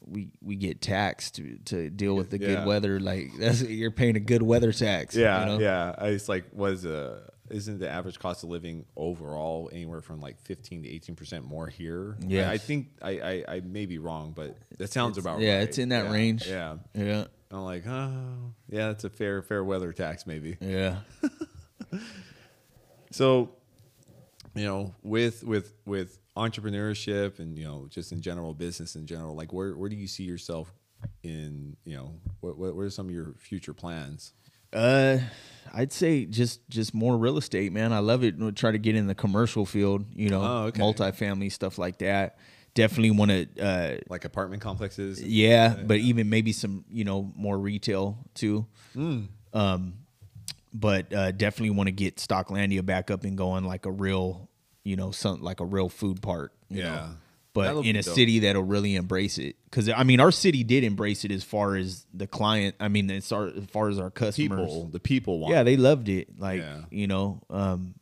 [0.00, 2.46] we we get taxed to, to deal with the Yeah.
[2.54, 3.00] good weather.
[3.00, 5.14] Like that's you're paying a good weather tax.
[5.16, 5.58] Yeah, you know?
[5.58, 5.94] yeah.
[6.06, 7.20] It's like was uh
[7.50, 11.66] isn't the average cost of living overall anywhere from like fifteen to eighteen percent more
[11.66, 12.16] here?
[12.26, 15.42] Yeah, I, I think I, I I may be wrong, but that sounds about right.
[15.44, 15.62] yeah, right.
[15.68, 16.46] it's in that Yeah, range.
[16.46, 16.76] Yeah.
[16.94, 20.56] Yeah, I'm like, oh, yeah, that's a fair fair weather tax maybe.
[20.60, 21.00] yeah.
[23.12, 23.50] So,
[24.54, 29.34] you know, with with with entrepreneurship and you know just in general business in general,
[29.34, 30.72] like where where do you see yourself
[31.22, 31.76] in?
[31.84, 34.32] You know, what what, what are some of your future plans?
[34.72, 35.18] Uh,
[35.72, 37.92] I'd say just just more real estate, man.
[37.92, 38.36] I love it.
[38.38, 40.04] We'll try to get in the commercial field.
[40.14, 40.80] You know, Oh, okay.
[40.80, 42.38] multifamily stuff like that.
[42.74, 43.46] Definitely want to.
[43.60, 45.22] Uh, Like apartment complexes?
[45.22, 48.66] yeah, but even maybe some you know more retail too.
[49.52, 49.94] Um,
[50.72, 54.48] but uh, definitely want to get Stocklandia back up and going like a real,
[54.84, 56.52] you know, some like a real food park.
[56.68, 57.08] you know.
[57.64, 57.72] Yeah.
[57.74, 58.14] But in a dope.
[58.14, 61.76] city that'll really embrace it, because I mean, our city did embrace it as far
[61.76, 62.76] as the client.
[62.80, 64.58] I mean, as far, as far as our customers.
[64.68, 65.54] People, the people want.
[65.54, 66.38] Yeah, they loved it.
[66.38, 66.82] Like Yeah.
[66.90, 67.94] you know, um,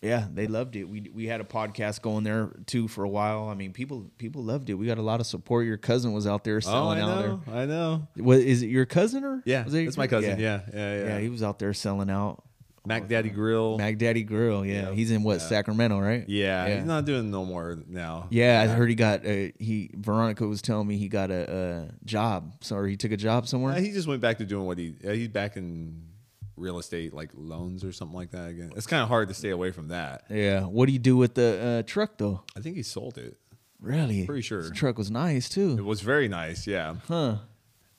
[0.00, 0.84] yeah, they loved it.
[0.84, 3.48] We we had a podcast going there too for a while.
[3.48, 4.74] I mean, people people loved it.
[4.74, 5.64] We got a lot of support.
[5.64, 7.42] Your cousin was out there Oh, selling I out know.
[7.52, 8.08] I know.
[8.16, 8.24] there.
[8.24, 8.66] What is it?
[8.66, 10.40] Your cousin or Yeah, it it's my cousin.
[10.40, 11.04] Yeah, yeah, yeah.
[11.06, 11.18] yeah.
[11.20, 12.42] He was out there selling out.
[12.84, 13.78] Mac Daddy Grill.
[13.78, 14.64] Mac Daddy Grill.
[14.66, 14.92] Yeah, Yeah.
[14.92, 16.24] he's in what Sacramento, right?
[16.28, 16.76] yeah, yeah.
[16.76, 18.26] he's not doing no more now.
[18.30, 19.90] Yeah, I heard he got a, he.
[19.94, 22.52] Veronica was telling me he got a, a job.
[22.62, 23.74] Sorry, he took a job somewhere.
[23.74, 24.94] Uh, he just went back to doing what he.
[25.06, 26.08] Uh, he's back in
[26.56, 28.72] real estate, like loans or something like that again.
[28.76, 30.24] It's kind of hard to stay away from that.
[30.28, 30.62] yeah.
[30.62, 32.42] What do you do with the uh, truck though?
[32.56, 33.36] I think he sold it.
[33.80, 34.26] Really?
[34.26, 34.60] Pretty sure.
[34.60, 35.76] His truck was nice too.
[35.78, 36.66] It was very nice.
[36.68, 36.96] Yeah.
[37.08, 37.36] Huh.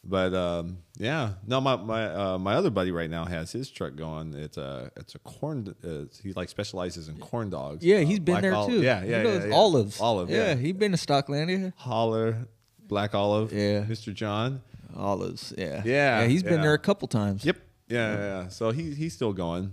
[0.05, 3.95] But um, yeah, no, my my uh, my other buddy right now has his truck
[3.95, 4.33] going.
[4.33, 5.73] It's a it's a corn.
[5.81, 7.85] Uh, he like specializes in corn dogs.
[7.85, 8.81] Yeah, Uh, he's been there too.
[8.81, 9.53] Yeah, yeah, yeah, yeah.
[9.55, 10.01] Olives.
[10.01, 10.29] Olive.
[10.29, 11.71] Yeah, Yeah, he been to Stocklandia.
[11.77, 12.47] holler,
[12.85, 13.53] black olive.
[13.53, 13.85] Yeah.
[13.85, 14.13] Mr.
[14.13, 14.61] John.
[14.95, 15.53] Olives.
[15.57, 15.81] Yeah.
[15.85, 16.27] Yeah, Yeah.
[16.27, 17.45] He's been there a couple times.
[17.45, 17.57] Yep.
[17.87, 18.47] Yeah, yeah, yeah.
[18.49, 19.71] So he he's still going.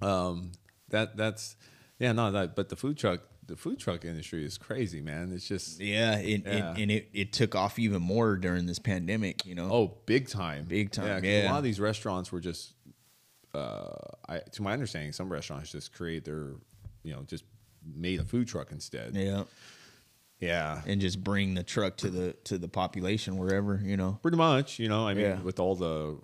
[0.00, 0.52] Um,
[0.88, 1.56] that that's
[1.98, 5.32] yeah, no, that but the food truck the food truck industry is crazy, man.
[5.32, 6.18] It's just Yeah.
[6.18, 6.72] It, Yeah.
[6.74, 9.44] It, and it, it took off even more during this pandemic.
[9.46, 9.70] You know.
[9.72, 11.48] oh, big time, Big time, 'cause yeah.
[11.48, 12.72] A lot of these restaurants were just,
[13.54, 13.88] uh,
[14.28, 16.52] I to my understanding, some restaurants just create their,
[17.02, 17.44] you know, just
[17.94, 19.14] made a food truck instead.
[19.14, 19.44] Yeah.
[20.40, 20.82] Yeah.
[20.86, 24.18] And just bring the truck to the to the population wherever you know.
[24.22, 25.06] Pretty much, you know.
[25.06, 25.40] I mean, Yeah.
[25.42, 26.18] with all the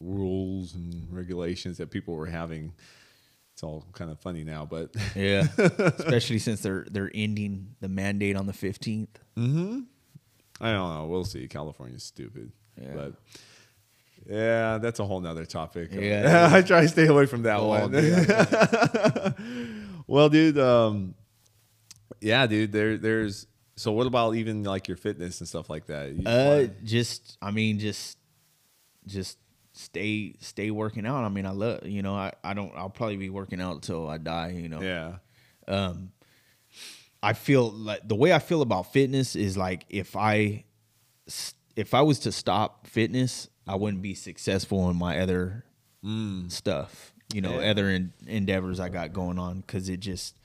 [0.00, 2.72] rules and regulations that people were having,
[3.54, 4.66] it's all kind of funny now.
[4.66, 5.46] But Yeah.
[5.58, 9.18] Especially since they're they're ending the mandate on the fifteenth.
[9.36, 9.86] I don't
[10.60, 11.06] know.
[11.08, 11.48] We'll see.
[11.48, 12.52] California's stupid.
[12.80, 12.90] Yeah.
[12.94, 13.14] But
[14.28, 15.90] yeah, that's a whole nother topic.
[15.92, 16.50] Yeah.
[16.52, 17.92] I try to stay away from that Oh, one.
[20.06, 21.14] well, dude, um,
[22.20, 23.46] yeah, dude, there there's
[23.76, 26.12] so what about even like your fitness and stuff like that?
[26.12, 28.18] You Uh, wanna- just I mean, just
[29.06, 29.38] just
[29.76, 31.24] stay stay working out.
[31.24, 34.08] I mean, I love you know I I don't I'll probably be working out until
[34.08, 34.50] I die.
[34.50, 34.80] You know.
[34.80, 35.16] yeah.
[35.68, 36.12] Um,
[37.22, 40.64] I feel like the way I feel about fitness is like if I
[41.76, 45.64] if I was to stop fitness, I wouldn't be successful in my other
[46.48, 47.12] stuff.
[47.32, 47.70] You know, Yeah.
[47.70, 50.36] other en- endeavors I got going on because it just.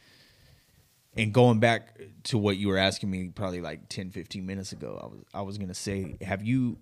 [1.17, 4.97] And going back to what you were asking me probably like 10, 15 minutes ago,
[5.03, 6.77] I was I was gonna say, have you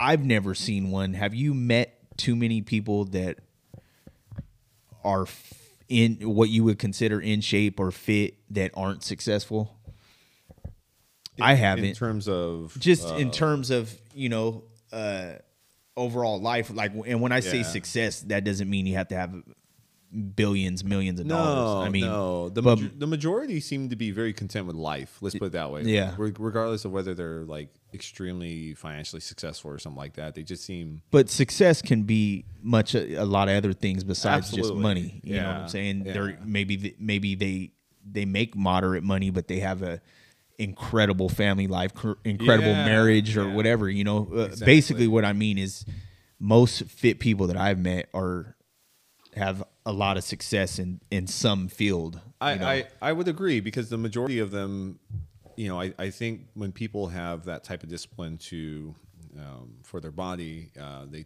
[0.00, 1.14] I've never seen one.
[1.14, 3.38] Have you met too many people that
[5.04, 5.54] are f-
[5.88, 9.76] in what you would consider in shape or fit that aren't successful?
[11.40, 11.84] I haven't.
[11.84, 15.34] In terms of Just uh, in terms of, you know, uh
[15.96, 19.34] overall life like and when I say success, that doesn't mean you have to have
[20.34, 21.86] billions, millions of No, dollars.
[21.86, 22.48] I mean, no.
[22.48, 25.18] The, but- major- the majority seem to be very content with life.
[25.20, 25.82] Let's put it that way.
[25.82, 26.14] Yeah.
[26.18, 30.64] Re- regardless of whether they're like extremely financially successful or something like that, they just
[30.64, 35.20] seem but success can be much a, a lot of other things besides just money.
[35.22, 36.02] You know what Yeah, I'm saying?
[36.06, 36.12] yeah.
[36.12, 37.72] They're maybe th- maybe they
[38.04, 40.00] they make moderate money, but they have a
[40.58, 43.54] incredible family life, cr- incredible Yeah, marriage, or yeah.
[43.54, 43.88] whatever.
[43.88, 44.66] You know, uh, Exactly.
[44.66, 45.84] basically what I mean is
[46.38, 48.56] most fit people that I've met are
[49.34, 52.20] have a lot of success in in some field.
[52.40, 52.66] I, know?
[52.66, 54.98] I, I would agree because the majority of them,
[55.56, 58.94] you know, I, I think when people have that type of discipline to
[59.38, 61.24] um, for their body, uh, they,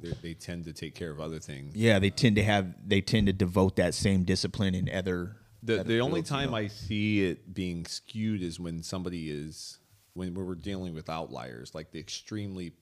[0.00, 1.74] they they tend to take care of other things.
[1.76, 5.36] yeah, they tend to have they tend to devote that same discipline in other.
[5.62, 6.56] The other the only fields, you time know?
[6.56, 9.78] I see it being skewed is when somebody is
[10.14, 12.72] when we're dealing with outliers, like the extremely.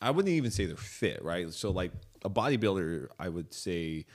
[0.00, 1.50] I wouldn't even say they're fit, right?
[1.52, 1.92] So like
[2.24, 4.06] a bodybuilder, I would say,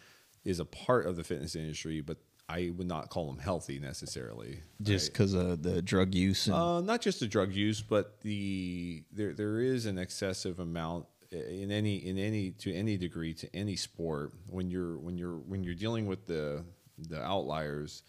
[0.43, 4.61] is a part of the fitness industry, but I would not call them healthy necessarily.
[4.81, 5.13] just right?
[5.13, 9.33] because of the drug use and Uh, not just the drug use, but the there
[9.33, 14.33] there is an excessive amount in any in any to any degree to any sport
[14.47, 16.63] when you're when you're when you're dealing with the
[16.97, 18.01] the outliers.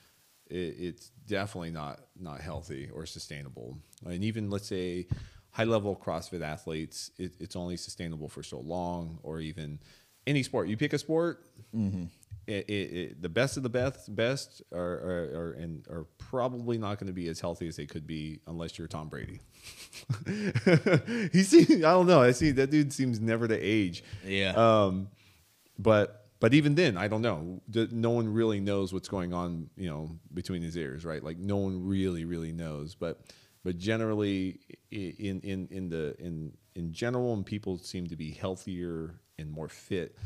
[0.46, 3.78] It, it's definitely not not healthy or sustainable.
[4.06, 5.06] And even let's say
[5.52, 9.80] high level CrossFit athletes, it, it's only sustainable for so long, or even
[10.26, 10.68] any sport.
[10.68, 11.44] You pick a sport,
[12.46, 16.78] it, it, it, the best of the best best are, are, are and are probably
[16.78, 19.40] not going to be as healthy as they could be unless you're Tom Brady.
[21.32, 22.20] he seems I don't know.
[22.20, 24.02] I see that dude seems never to age.
[24.26, 24.52] Yeah.
[24.56, 25.08] Um,
[25.78, 27.60] but but even then, I don't know.
[27.92, 31.22] No one really knows what's going on, you know, between his ears, right?
[31.22, 32.94] Like no one really really knows.
[32.94, 33.20] But
[33.64, 39.20] but generally, in in in the in in general, and people seem to be healthier
[39.38, 40.16] and more fit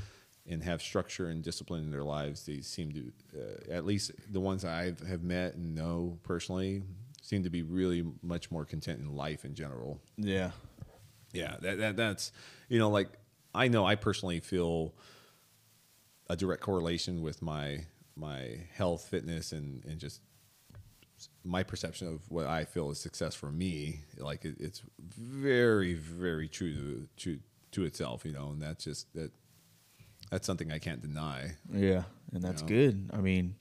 [0.46, 4.40] and have structure and discipline in their lives, they seem to, uh, at least the
[4.40, 6.82] ones I have met and know personally,
[7.22, 10.02] seem to be really much more content in life in general.
[10.18, 10.50] Yeah.
[11.32, 12.30] Yeah, that, that that's
[12.68, 13.08] you know like
[13.54, 14.94] I know I personally feel
[16.28, 20.20] a direct correlation with my my health, fitness, and and just
[21.44, 24.02] my perception of what I feel is success for me.
[24.18, 27.38] Like it, it's very very true to, to
[27.72, 29.30] to itself, you know, and that's just that
[30.30, 31.52] that's something I can't deny.
[31.72, 32.68] Yeah, and that's know?
[32.68, 33.10] good.
[33.12, 33.56] I mean,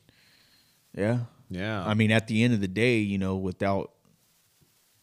[0.95, 1.19] yeah.
[1.49, 3.91] Yeah, I mean, at the end of the day, you know, without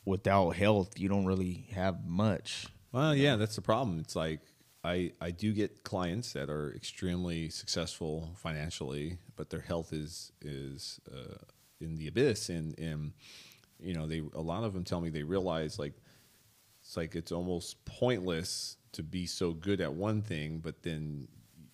[0.04, 2.66] without health, you don't really have much.
[2.92, 4.00] Well, yeah, that's the problem.
[4.00, 4.40] It's like
[4.82, 11.00] I I do get clients that are extremely successful financially, but their health is is
[11.10, 11.36] uh,
[11.80, 13.12] in the abyss, and and
[13.78, 15.94] you know they a lot of them tell me they realize like
[16.82, 21.28] it's like it's almost pointless to be so good at one thing, but then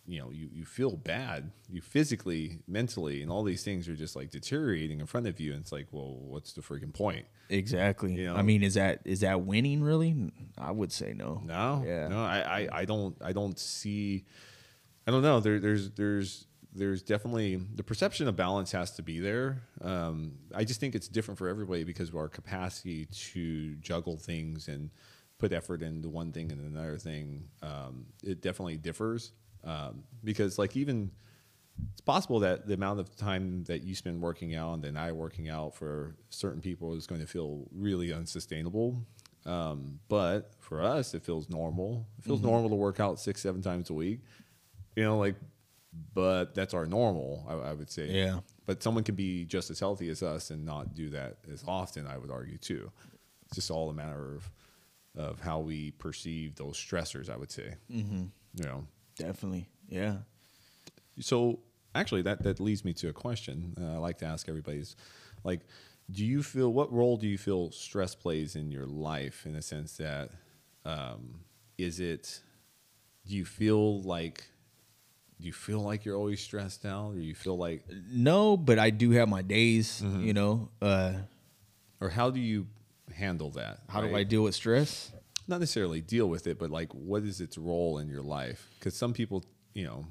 [0.09, 4.15] you know you, you feel bad you physically mentally and all these things are just
[4.15, 8.15] like deteriorating in front of you and it's like well what's the freaking point Exactly.
[8.15, 8.37] You know?
[8.37, 10.33] I mean, is that is that winning really?
[10.59, 11.43] I would say no.
[11.45, 12.09] No, Yeah.
[12.09, 14.25] no, I, I, I don't, I don't see,
[15.07, 15.39] I don't know.
[15.41, 16.47] There, there's, there's,
[16.77, 19.63] there's definitely the perception of balance has to be there.
[19.81, 24.69] Um, I just think it's different for everybody because of our capacity to juggle things
[24.69, 24.91] and
[25.39, 27.49] put effort into one thing and another thing.
[27.63, 29.33] Um, it definitely differs
[29.65, 31.11] um, because, like, even
[31.93, 35.13] it's possible that the amount of time that you spend working out and then I
[35.13, 39.05] working out for certain people is going to feel really unsustainable.
[39.45, 42.07] Um, but for us, it feels normal.
[42.19, 44.21] It feels normal to work out six, seven times a week.
[44.97, 45.37] You know, like,
[46.15, 48.07] but that's our normal, I, I would say.
[48.09, 48.41] Yeah.
[48.67, 52.07] But someone can be just as healthy as us and not do that as often,
[52.07, 52.91] I would argue, too.
[53.47, 54.51] It's just all a matter of,
[55.17, 57.75] of how we perceive those stressors, I would say.
[57.93, 58.25] Mm-hmm.
[58.55, 58.87] You know,
[59.17, 59.69] Definitely.
[59.89, 60.17] Yeah.
[61.21, 61.61] so
[61.95, 64.97] actually, that that leads me to a question uh, I like to ask everybody's
[65.45, 65.61] like,
[66.11, 69.63] do you feel what role do you feel stress plays in your life in the
[69.63, 70.31] sense that
[70.85, 71.41] um,
[71.79, 72.41] is it
[73.27, 74.45] do you feel like
[75.39, 78.91] do you feel like you're always stressed out or you feel like No, but I
[78.91, 80.03] do have my days.
[80.05, 80.25] Mm-hmm.
[80.25, 81.13] You know, uh,
[82.01, 82.67] or how do you
[83.15, 85.13] handle that how do I deal with stress?
[85.49, 88.97] not necessarily deal with it but like what is its role in your life because
[88.97, 90.05] some people you know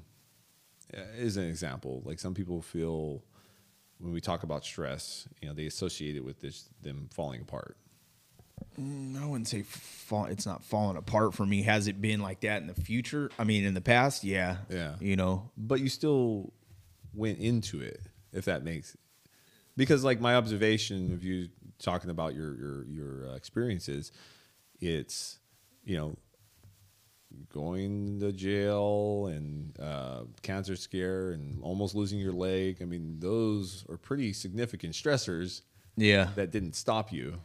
[1.18, 3.22] is an example like some people feel
[3.98, 7.76] when we talk about stress you know they associate it with this them falling apart
[8.78, 11.62] I wouldn't say fall, it's not falling apart for me.
[11.62, 13.30] Has it been like that in the future?
[13.38, 14.58] I mean, in the past, yeah.
[14.70, 14.96] Yeah.
[15.00, 16.52] You know, but you still
[17.14, 18.00] went into it
[18.32, 18.96] if that makes
[19.76, 21.48] because like my observation of you
[21.78, 24.12] talking about your your your uh, experiences
[24.80, 25.38] it's
[25.84, 26.16] you know
[27.52, 33.84] going to jail and uh, cancer scare and almost losing your leg i mean those
[33.88, 35.62] are pretty significant stressors
[35.96, 36.28] yeah.
[36.34, 37.38] that didn't stop you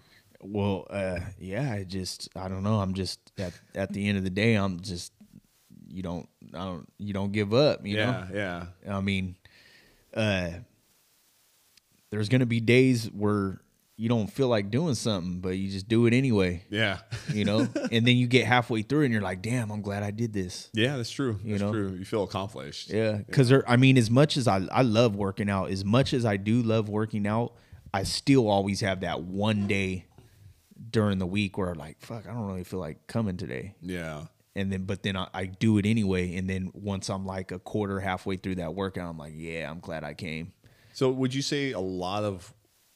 [0.44, 1.72] Well, uh, yeah.
[1.72, 2.80] I just, I don't know.
[2.80, 5.14] I'm just at at the end of the day, I'm just,
[5.88, 7.86] you don't, I don't, you don't give up.
[7.86, 8.26] You know.
[8.34, 9.36] yeah yeah I mean,
[10.14, 10.50] uh,
[12.10, 13.62] there's gonna be days where
[13.98, 16.64] you don't feel like doing something, but you just do it anyway.
[16.70, 17.00] yeah
[17.32, 17.60] You know,
[17.92, 20.70] and then you get halfway through and you're like, "Damn, I'm glad I did this."
[20.74, 21.72] yeah that's true You that's know?
[21.72, 25.50] true you feel accomplished Yeah, because I mean, as much as I I love working
[25.50, 27.54] out, as much as I do love working out,
[27.94, 30.06] I still always have that one day
[30.90, 33.76] during the week where like, fuck, I don't really feel like coming today.
[33.82, 34.26] yeah
[34.56, 36.36] And then, but then I, I do it anyway.
[36.36, 39.80] And then once I'm like a quarter halfway through that workout, I'm like, yeah, I'm
[39.80, 40.54] glad I came.
[40.94, 42.54] So, would you say a lot of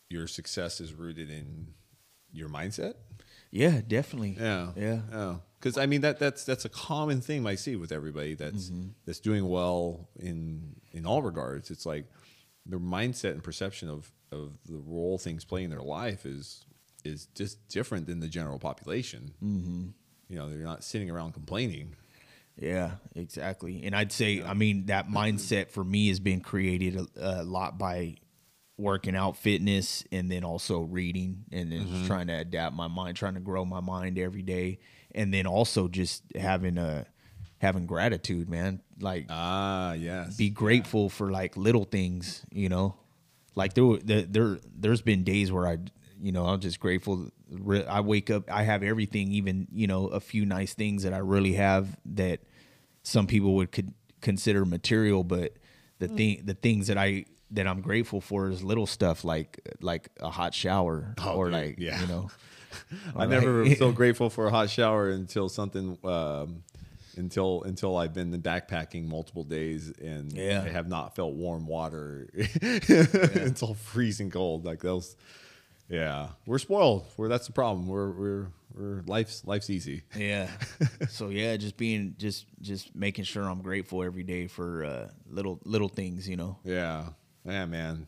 [0.10, 1.68] your success is rooted in
[2.32, 2.96] your mindset?
[3.52, 4.36] Yeah, definitely.
[4.40, 5.00] Yeah, Yeah.
[5.12, 5.36] yeah.
[5.60, 8.90] Because I mean that that's that's a common thing I see with everybody that's mm-hmm.
[9.06, 11.72] that's doing well in in all regards.
[11.72, 12.06] It's like
[12.68, 16.66] their mindset and perception of of the role things play in their life is
[17.06, 19.34] is just different than the general population.
[19.44, 19.86] Mm-hmm.
[20.30, 21.96] You know, they're not sitting around complaining.
[22.58, 23.84] Yeah, exactly.
[23.84, 27.78] And I'd say, I mean, that mindset for me has been created a, a lot
[27.78, 28.16] by
[28.78, 33.18] working out fitness and then also reading and then just trying to adapt my mind,
[33.18, 34.80] trying to grow my mind every day.
[35.14, 37.06] And then also just having a,
[37.60, 38.82] having gratitude, man.
[39.00, 40.36] Like Ah, yes.
[40.38, 42.96] be grateful for like little things, you know.
[43.54, 45.78] Like there, were- there, there, there's been days where I,
[46.26, 47.30] you know, I'm just grateful.
[47.88, 51.20] I wake up, I have everything, even you know, a few nice things that I
[51.20, 52.40] really have that
[53.04, 55.54] some people would could consider material, but
[56.00, 60.10] the thing, the things that I that I'm grateful for is little stuff like like
[60.20, 62.02] a hot shower Oh, or dude, like yeah.
[62.02, 62.30] you know,
[63.16, 66.64] I never was so grateful for a hot shower until something um,
[67.18, 70.64] until until I've been backpacking multiple days and Yeah.
[70.66, 72.28] I have not felt warm water.
[73.62, 74.66] all freezing cold.
[74.66, 75.16] Like those.
[75.90, 77.06] Yeah, we're spoiled.
[77.18, 77.88] We're that's the problem.
[77.88, 80.04] We're we're we're life's life's easy.
[80.16, 80.50] Yeah.
[81.10, 85.60] so yeah, just being just just making sure I'm grateful every day for uh, little
[85.64, 86.58] little things, you know.
[86.64, 87.10] Yeah,
[87.46, 88.08] yeah, man.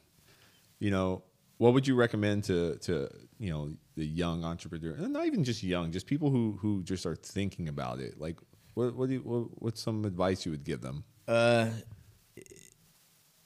[0.80, 1.24] You know,
[1.58, 3.10] what would you recommend to to
[3.40, 7.06] you know the young entrepreneur, and not even just young, just people who who just
[7.06, 8.20] are thinking about it?
[8.20, 8.38] Like,
[8.74, 11.04] what what do you, what, what's some advice you would give them?
[11.28, 11.70] Uh,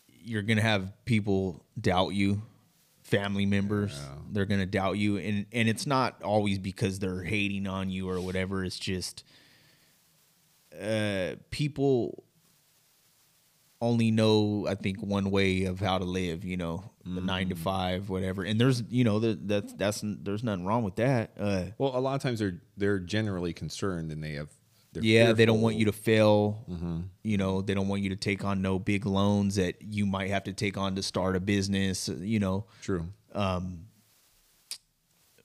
[0.07, 2.41] you're gonna have people doubt you,
[3.11, 3.99] family members.
[4.01, 4.15] Yeah.
[4.31, 8.19] They're gonna doubt you, and and it's not always because they're hating on you or
[8.19, 8.63] whatever.
[8.63, 9.23] It's just
[10.81, 12.23] uh, people
[13.81, 16.45] only know I think one way of how to live.
[16.45, 18.43] You know, the nine to five, whatever.
[18.43, 21.31] And there's you know that that's that's there's nothing wrong with that.
[21.37, 24.49] Uh, Well, a lot of times they're they're generally concerned and they have.
[24.93, 26.65] They're yeah, they don't want you to fail.
[26.69, 27.01] Mm-hmm.
[27.23, 30.29] You know, they don't want you to take on no big loans that you might
[30.29, 32.09] have to take on to start a business.
[32.09, 33.07] Uh, you know, True.
[33.33, 33.85] Um,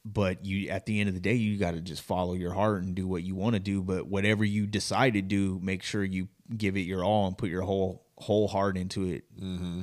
[0.04, 2.82] but you at the end of the day, you got to just follow your heart
[2.82, 3.82] and do what you want to do.
[3.82, 7.50] But whatever you decide to do, make sure you give it your all and put
[7.50, 9.82] your whole whole heart into it, mm-hmm.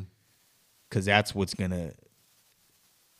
[0.89, 1.93] because that's what's gonna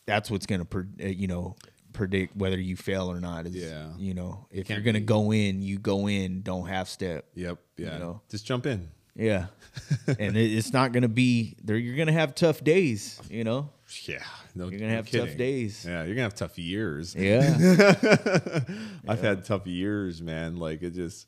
[0.06, 1.56] that's what's gonna uh, you know
[1.94, 3.46] predict whether you fail or not.
[3.46, 3.88] Is, Yeah.
[3.96, 6.42] you know, if Can't you're gonna go in, you go in.
[6.42, 7.24] Don't half step.
[7.34, 7.58] Yep.
[7.78, 7.98] Yeah.
[7.98, 8.20] know.
[8.28, 8.90] Just jump in.
[9.16, 9.46] Yeah,
[10.18, 11.76] and it, it's not gonna be there.
[11.76, 13.20] You're gonna have tough days.
[13.30, 13.70] You know.
[14.06, 14.24] Yeah.
[14.56, 15.84] No, You're gonna no have tough days.
[15.86, 17.14] Yeah, you're gonna have tough years.
[17.14, 17.54] Yeah.
[19.08, 20.56] I've had tough years, man.
[20.56, 21.26] Like it just,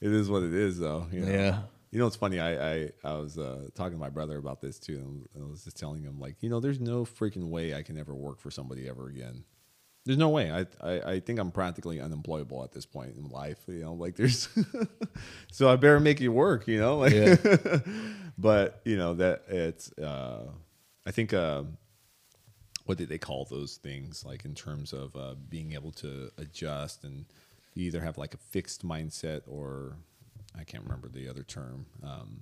[0.00, 1.06] it is what it is, though.
[1.10, 1.32] You know?
[1.32, 1.62] Yeah.
[1.92, 2.40] You know, it's funny.
[2.40, 5.64] I I, I was uh, talking to my brother about this too, and I was
[5.64, 8.50] just telling him like, you know, there's no freaking way I can ever work for
[8.50, 9.44] somebody ever again.
[10.04, 10.50] There's no way.
[10.50, 13.58] I, I I think I'm practically unemployable at this point in life.
[13.66, 14.48] You know, like there's,
[15.50, 16.68] so I better make it work.
[16.68, 17.36] You know, like, Yeah.
[18.38, 19.90] but you know that it's.
[19.98, 20.50] Uh,
[21.06, 21.32] I think.
[21.32, 21.64] Uh,
[22.86, 27.02] what did they call those things like in terms of uh, being able to adjust
[27.02, 27.24] and
[27.74, 29.96] you either have like a fixed mindset or
[30.54, 32.40] i can't remember the other term um,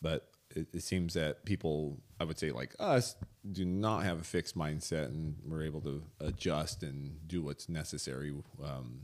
[0.00, 3.14] but it, it seems that people i would say like us
[3.52, 8.32] do not have a fixed mindset and we're able to adjust and do what's necessary
[8.64, 9.02] um,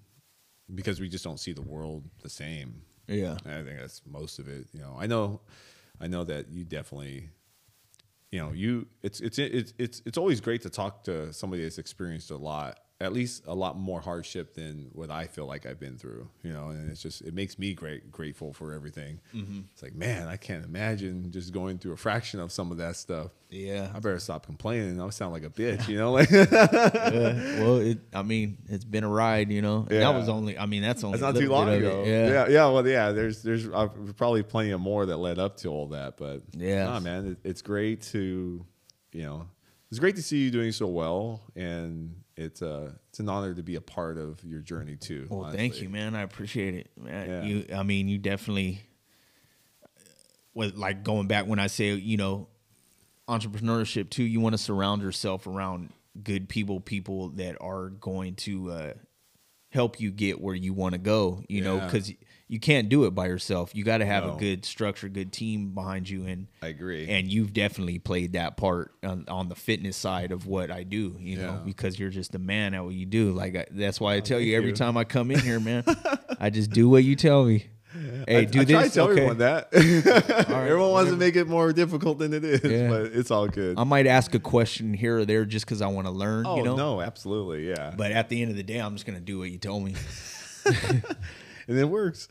[0.74, 3.36] because we just don't see the world the same Yeah.
[3.44, 4.66] and I think that's most of it.
[4.72, 5.40] You know, I know,
[6.00, 7.28] I know that you definitely,
[8.30, 11.78] you know, you it's it's it's it's it's always great to talk to somebody that's
[11.78, 15.80] experienced a lot, at least a lot more hardship than what I feel like I've
[15.80, 16.28] been through.
[16.42, 19.20] You know, and it's just it makes me great grateful for everything.
[19.72, 22.96] It's like, man, I can't imagine just going through a fraction of some of that
[22.96, 23.32] stuff.
[23.50, 23.90] Yeah.
[23.94, 24.98] I better stop complaining.
[25.00, 26.12] I sound like a bitch, you know.
[26.12, 27.58] Like Yeah.
[27.62, 27.98] Well, it.
[28.14, 29.50] I mean, it's been a ride.
[29.50, 29.86] You know.
[29.90, 30.00] Yeah.
[30.00, 30.56] That was only.
[30.58, 31.18] I mean, that's only.
[31.18, 32.04] That's not too long ago.
[32.06, 32.28] Yeah.
[32.28, 32.48] Yeah.
[32.48, 33.12] yeah, Well, yeah.
[33.12, 36.84] There's there's uh, probably plenty of more that led up to all that, but Yeah.
[36.84, 38.64] nah, man, it, it's great to,
[39.12, 39.46] you know,
[39.90, 43.62] it's great to see you doing so well, and it's uh it's an honor to
[43.62, 45.26] be a part of your journey too.
[45.28, 46.14] Well, thank you, man.
[46.14, 46.90] I appreciate it.
[46.96, 47.42] Man, Yeah.
[47.42, 47.66] You.
[47.74, 48.82] I mean, you definitely.
[50.54, 52.48] Was like going back when I say you know,
[53.28, 54.22] entrepreneurship too.
[54.22, 58.92] You want to surround yourself around good people, people that are going to uh,
[59.70, 61.42] help you get where you want to go.
[61.48, 62.12] You know, because
[62.52, 63.74] you can't do it by yourself.
[63.74, 64.36] You got to have No.
[64.36, 67.08] a good structure, good team behind you, and I agree.
[67.08, 71.16] and you've definitely played that part on, on the fitness side of what I do,
[71.18, 73.32] you know, because you're just a man at what you do.
[73.32, 74.76] Like I, that's why I oh, tell you every you.
[74.76, 75.82] time I come in here, man,
[76.38, 77.68] I just do what you tell me.
[78.28, 78.74] Hey, I, do I this.
[78.74, 79.12] try to tell okay.
[79.12, 79.68] everyone that.
[80.50, 82.88] everyone wants to make it more difficult than it is, Yeah.
[82.88, 83.78] but it's all good.
[83.78, 86.46] I might ask a question here or there just because I want to learn.
[86.46, 89.06] oh you know, no, absolutely, yeah, but at the end of the day, I'm just
[89.06, 89.94] gonna do what you told me.
[91.72, 92.28] And it works.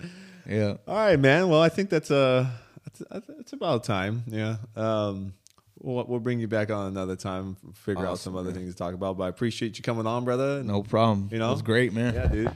[0.48, 0.78] Yeah.
[0.88, 1.50] All right, man.
[1.50, 2.48] Well, I think that's uh
[2.84, 4.24] that's, that's about time.
[4.28, 4.58] Yeah.
[4.76, 5.34] Um,
[5.80, 7.58] we'll, we'll bring you back on another time.
[7.74, 8.60] Figure out some other man.
[8.60, 9.18] things to talk about.
[9.18, 10.64] But I appreciate you coming on, brother.
[10.64, 11.30] No problem.
[11.32, 11.50] You know?
[11.50, 12.14] it was great, man.
[12.14, 12.56] Yeah, dude.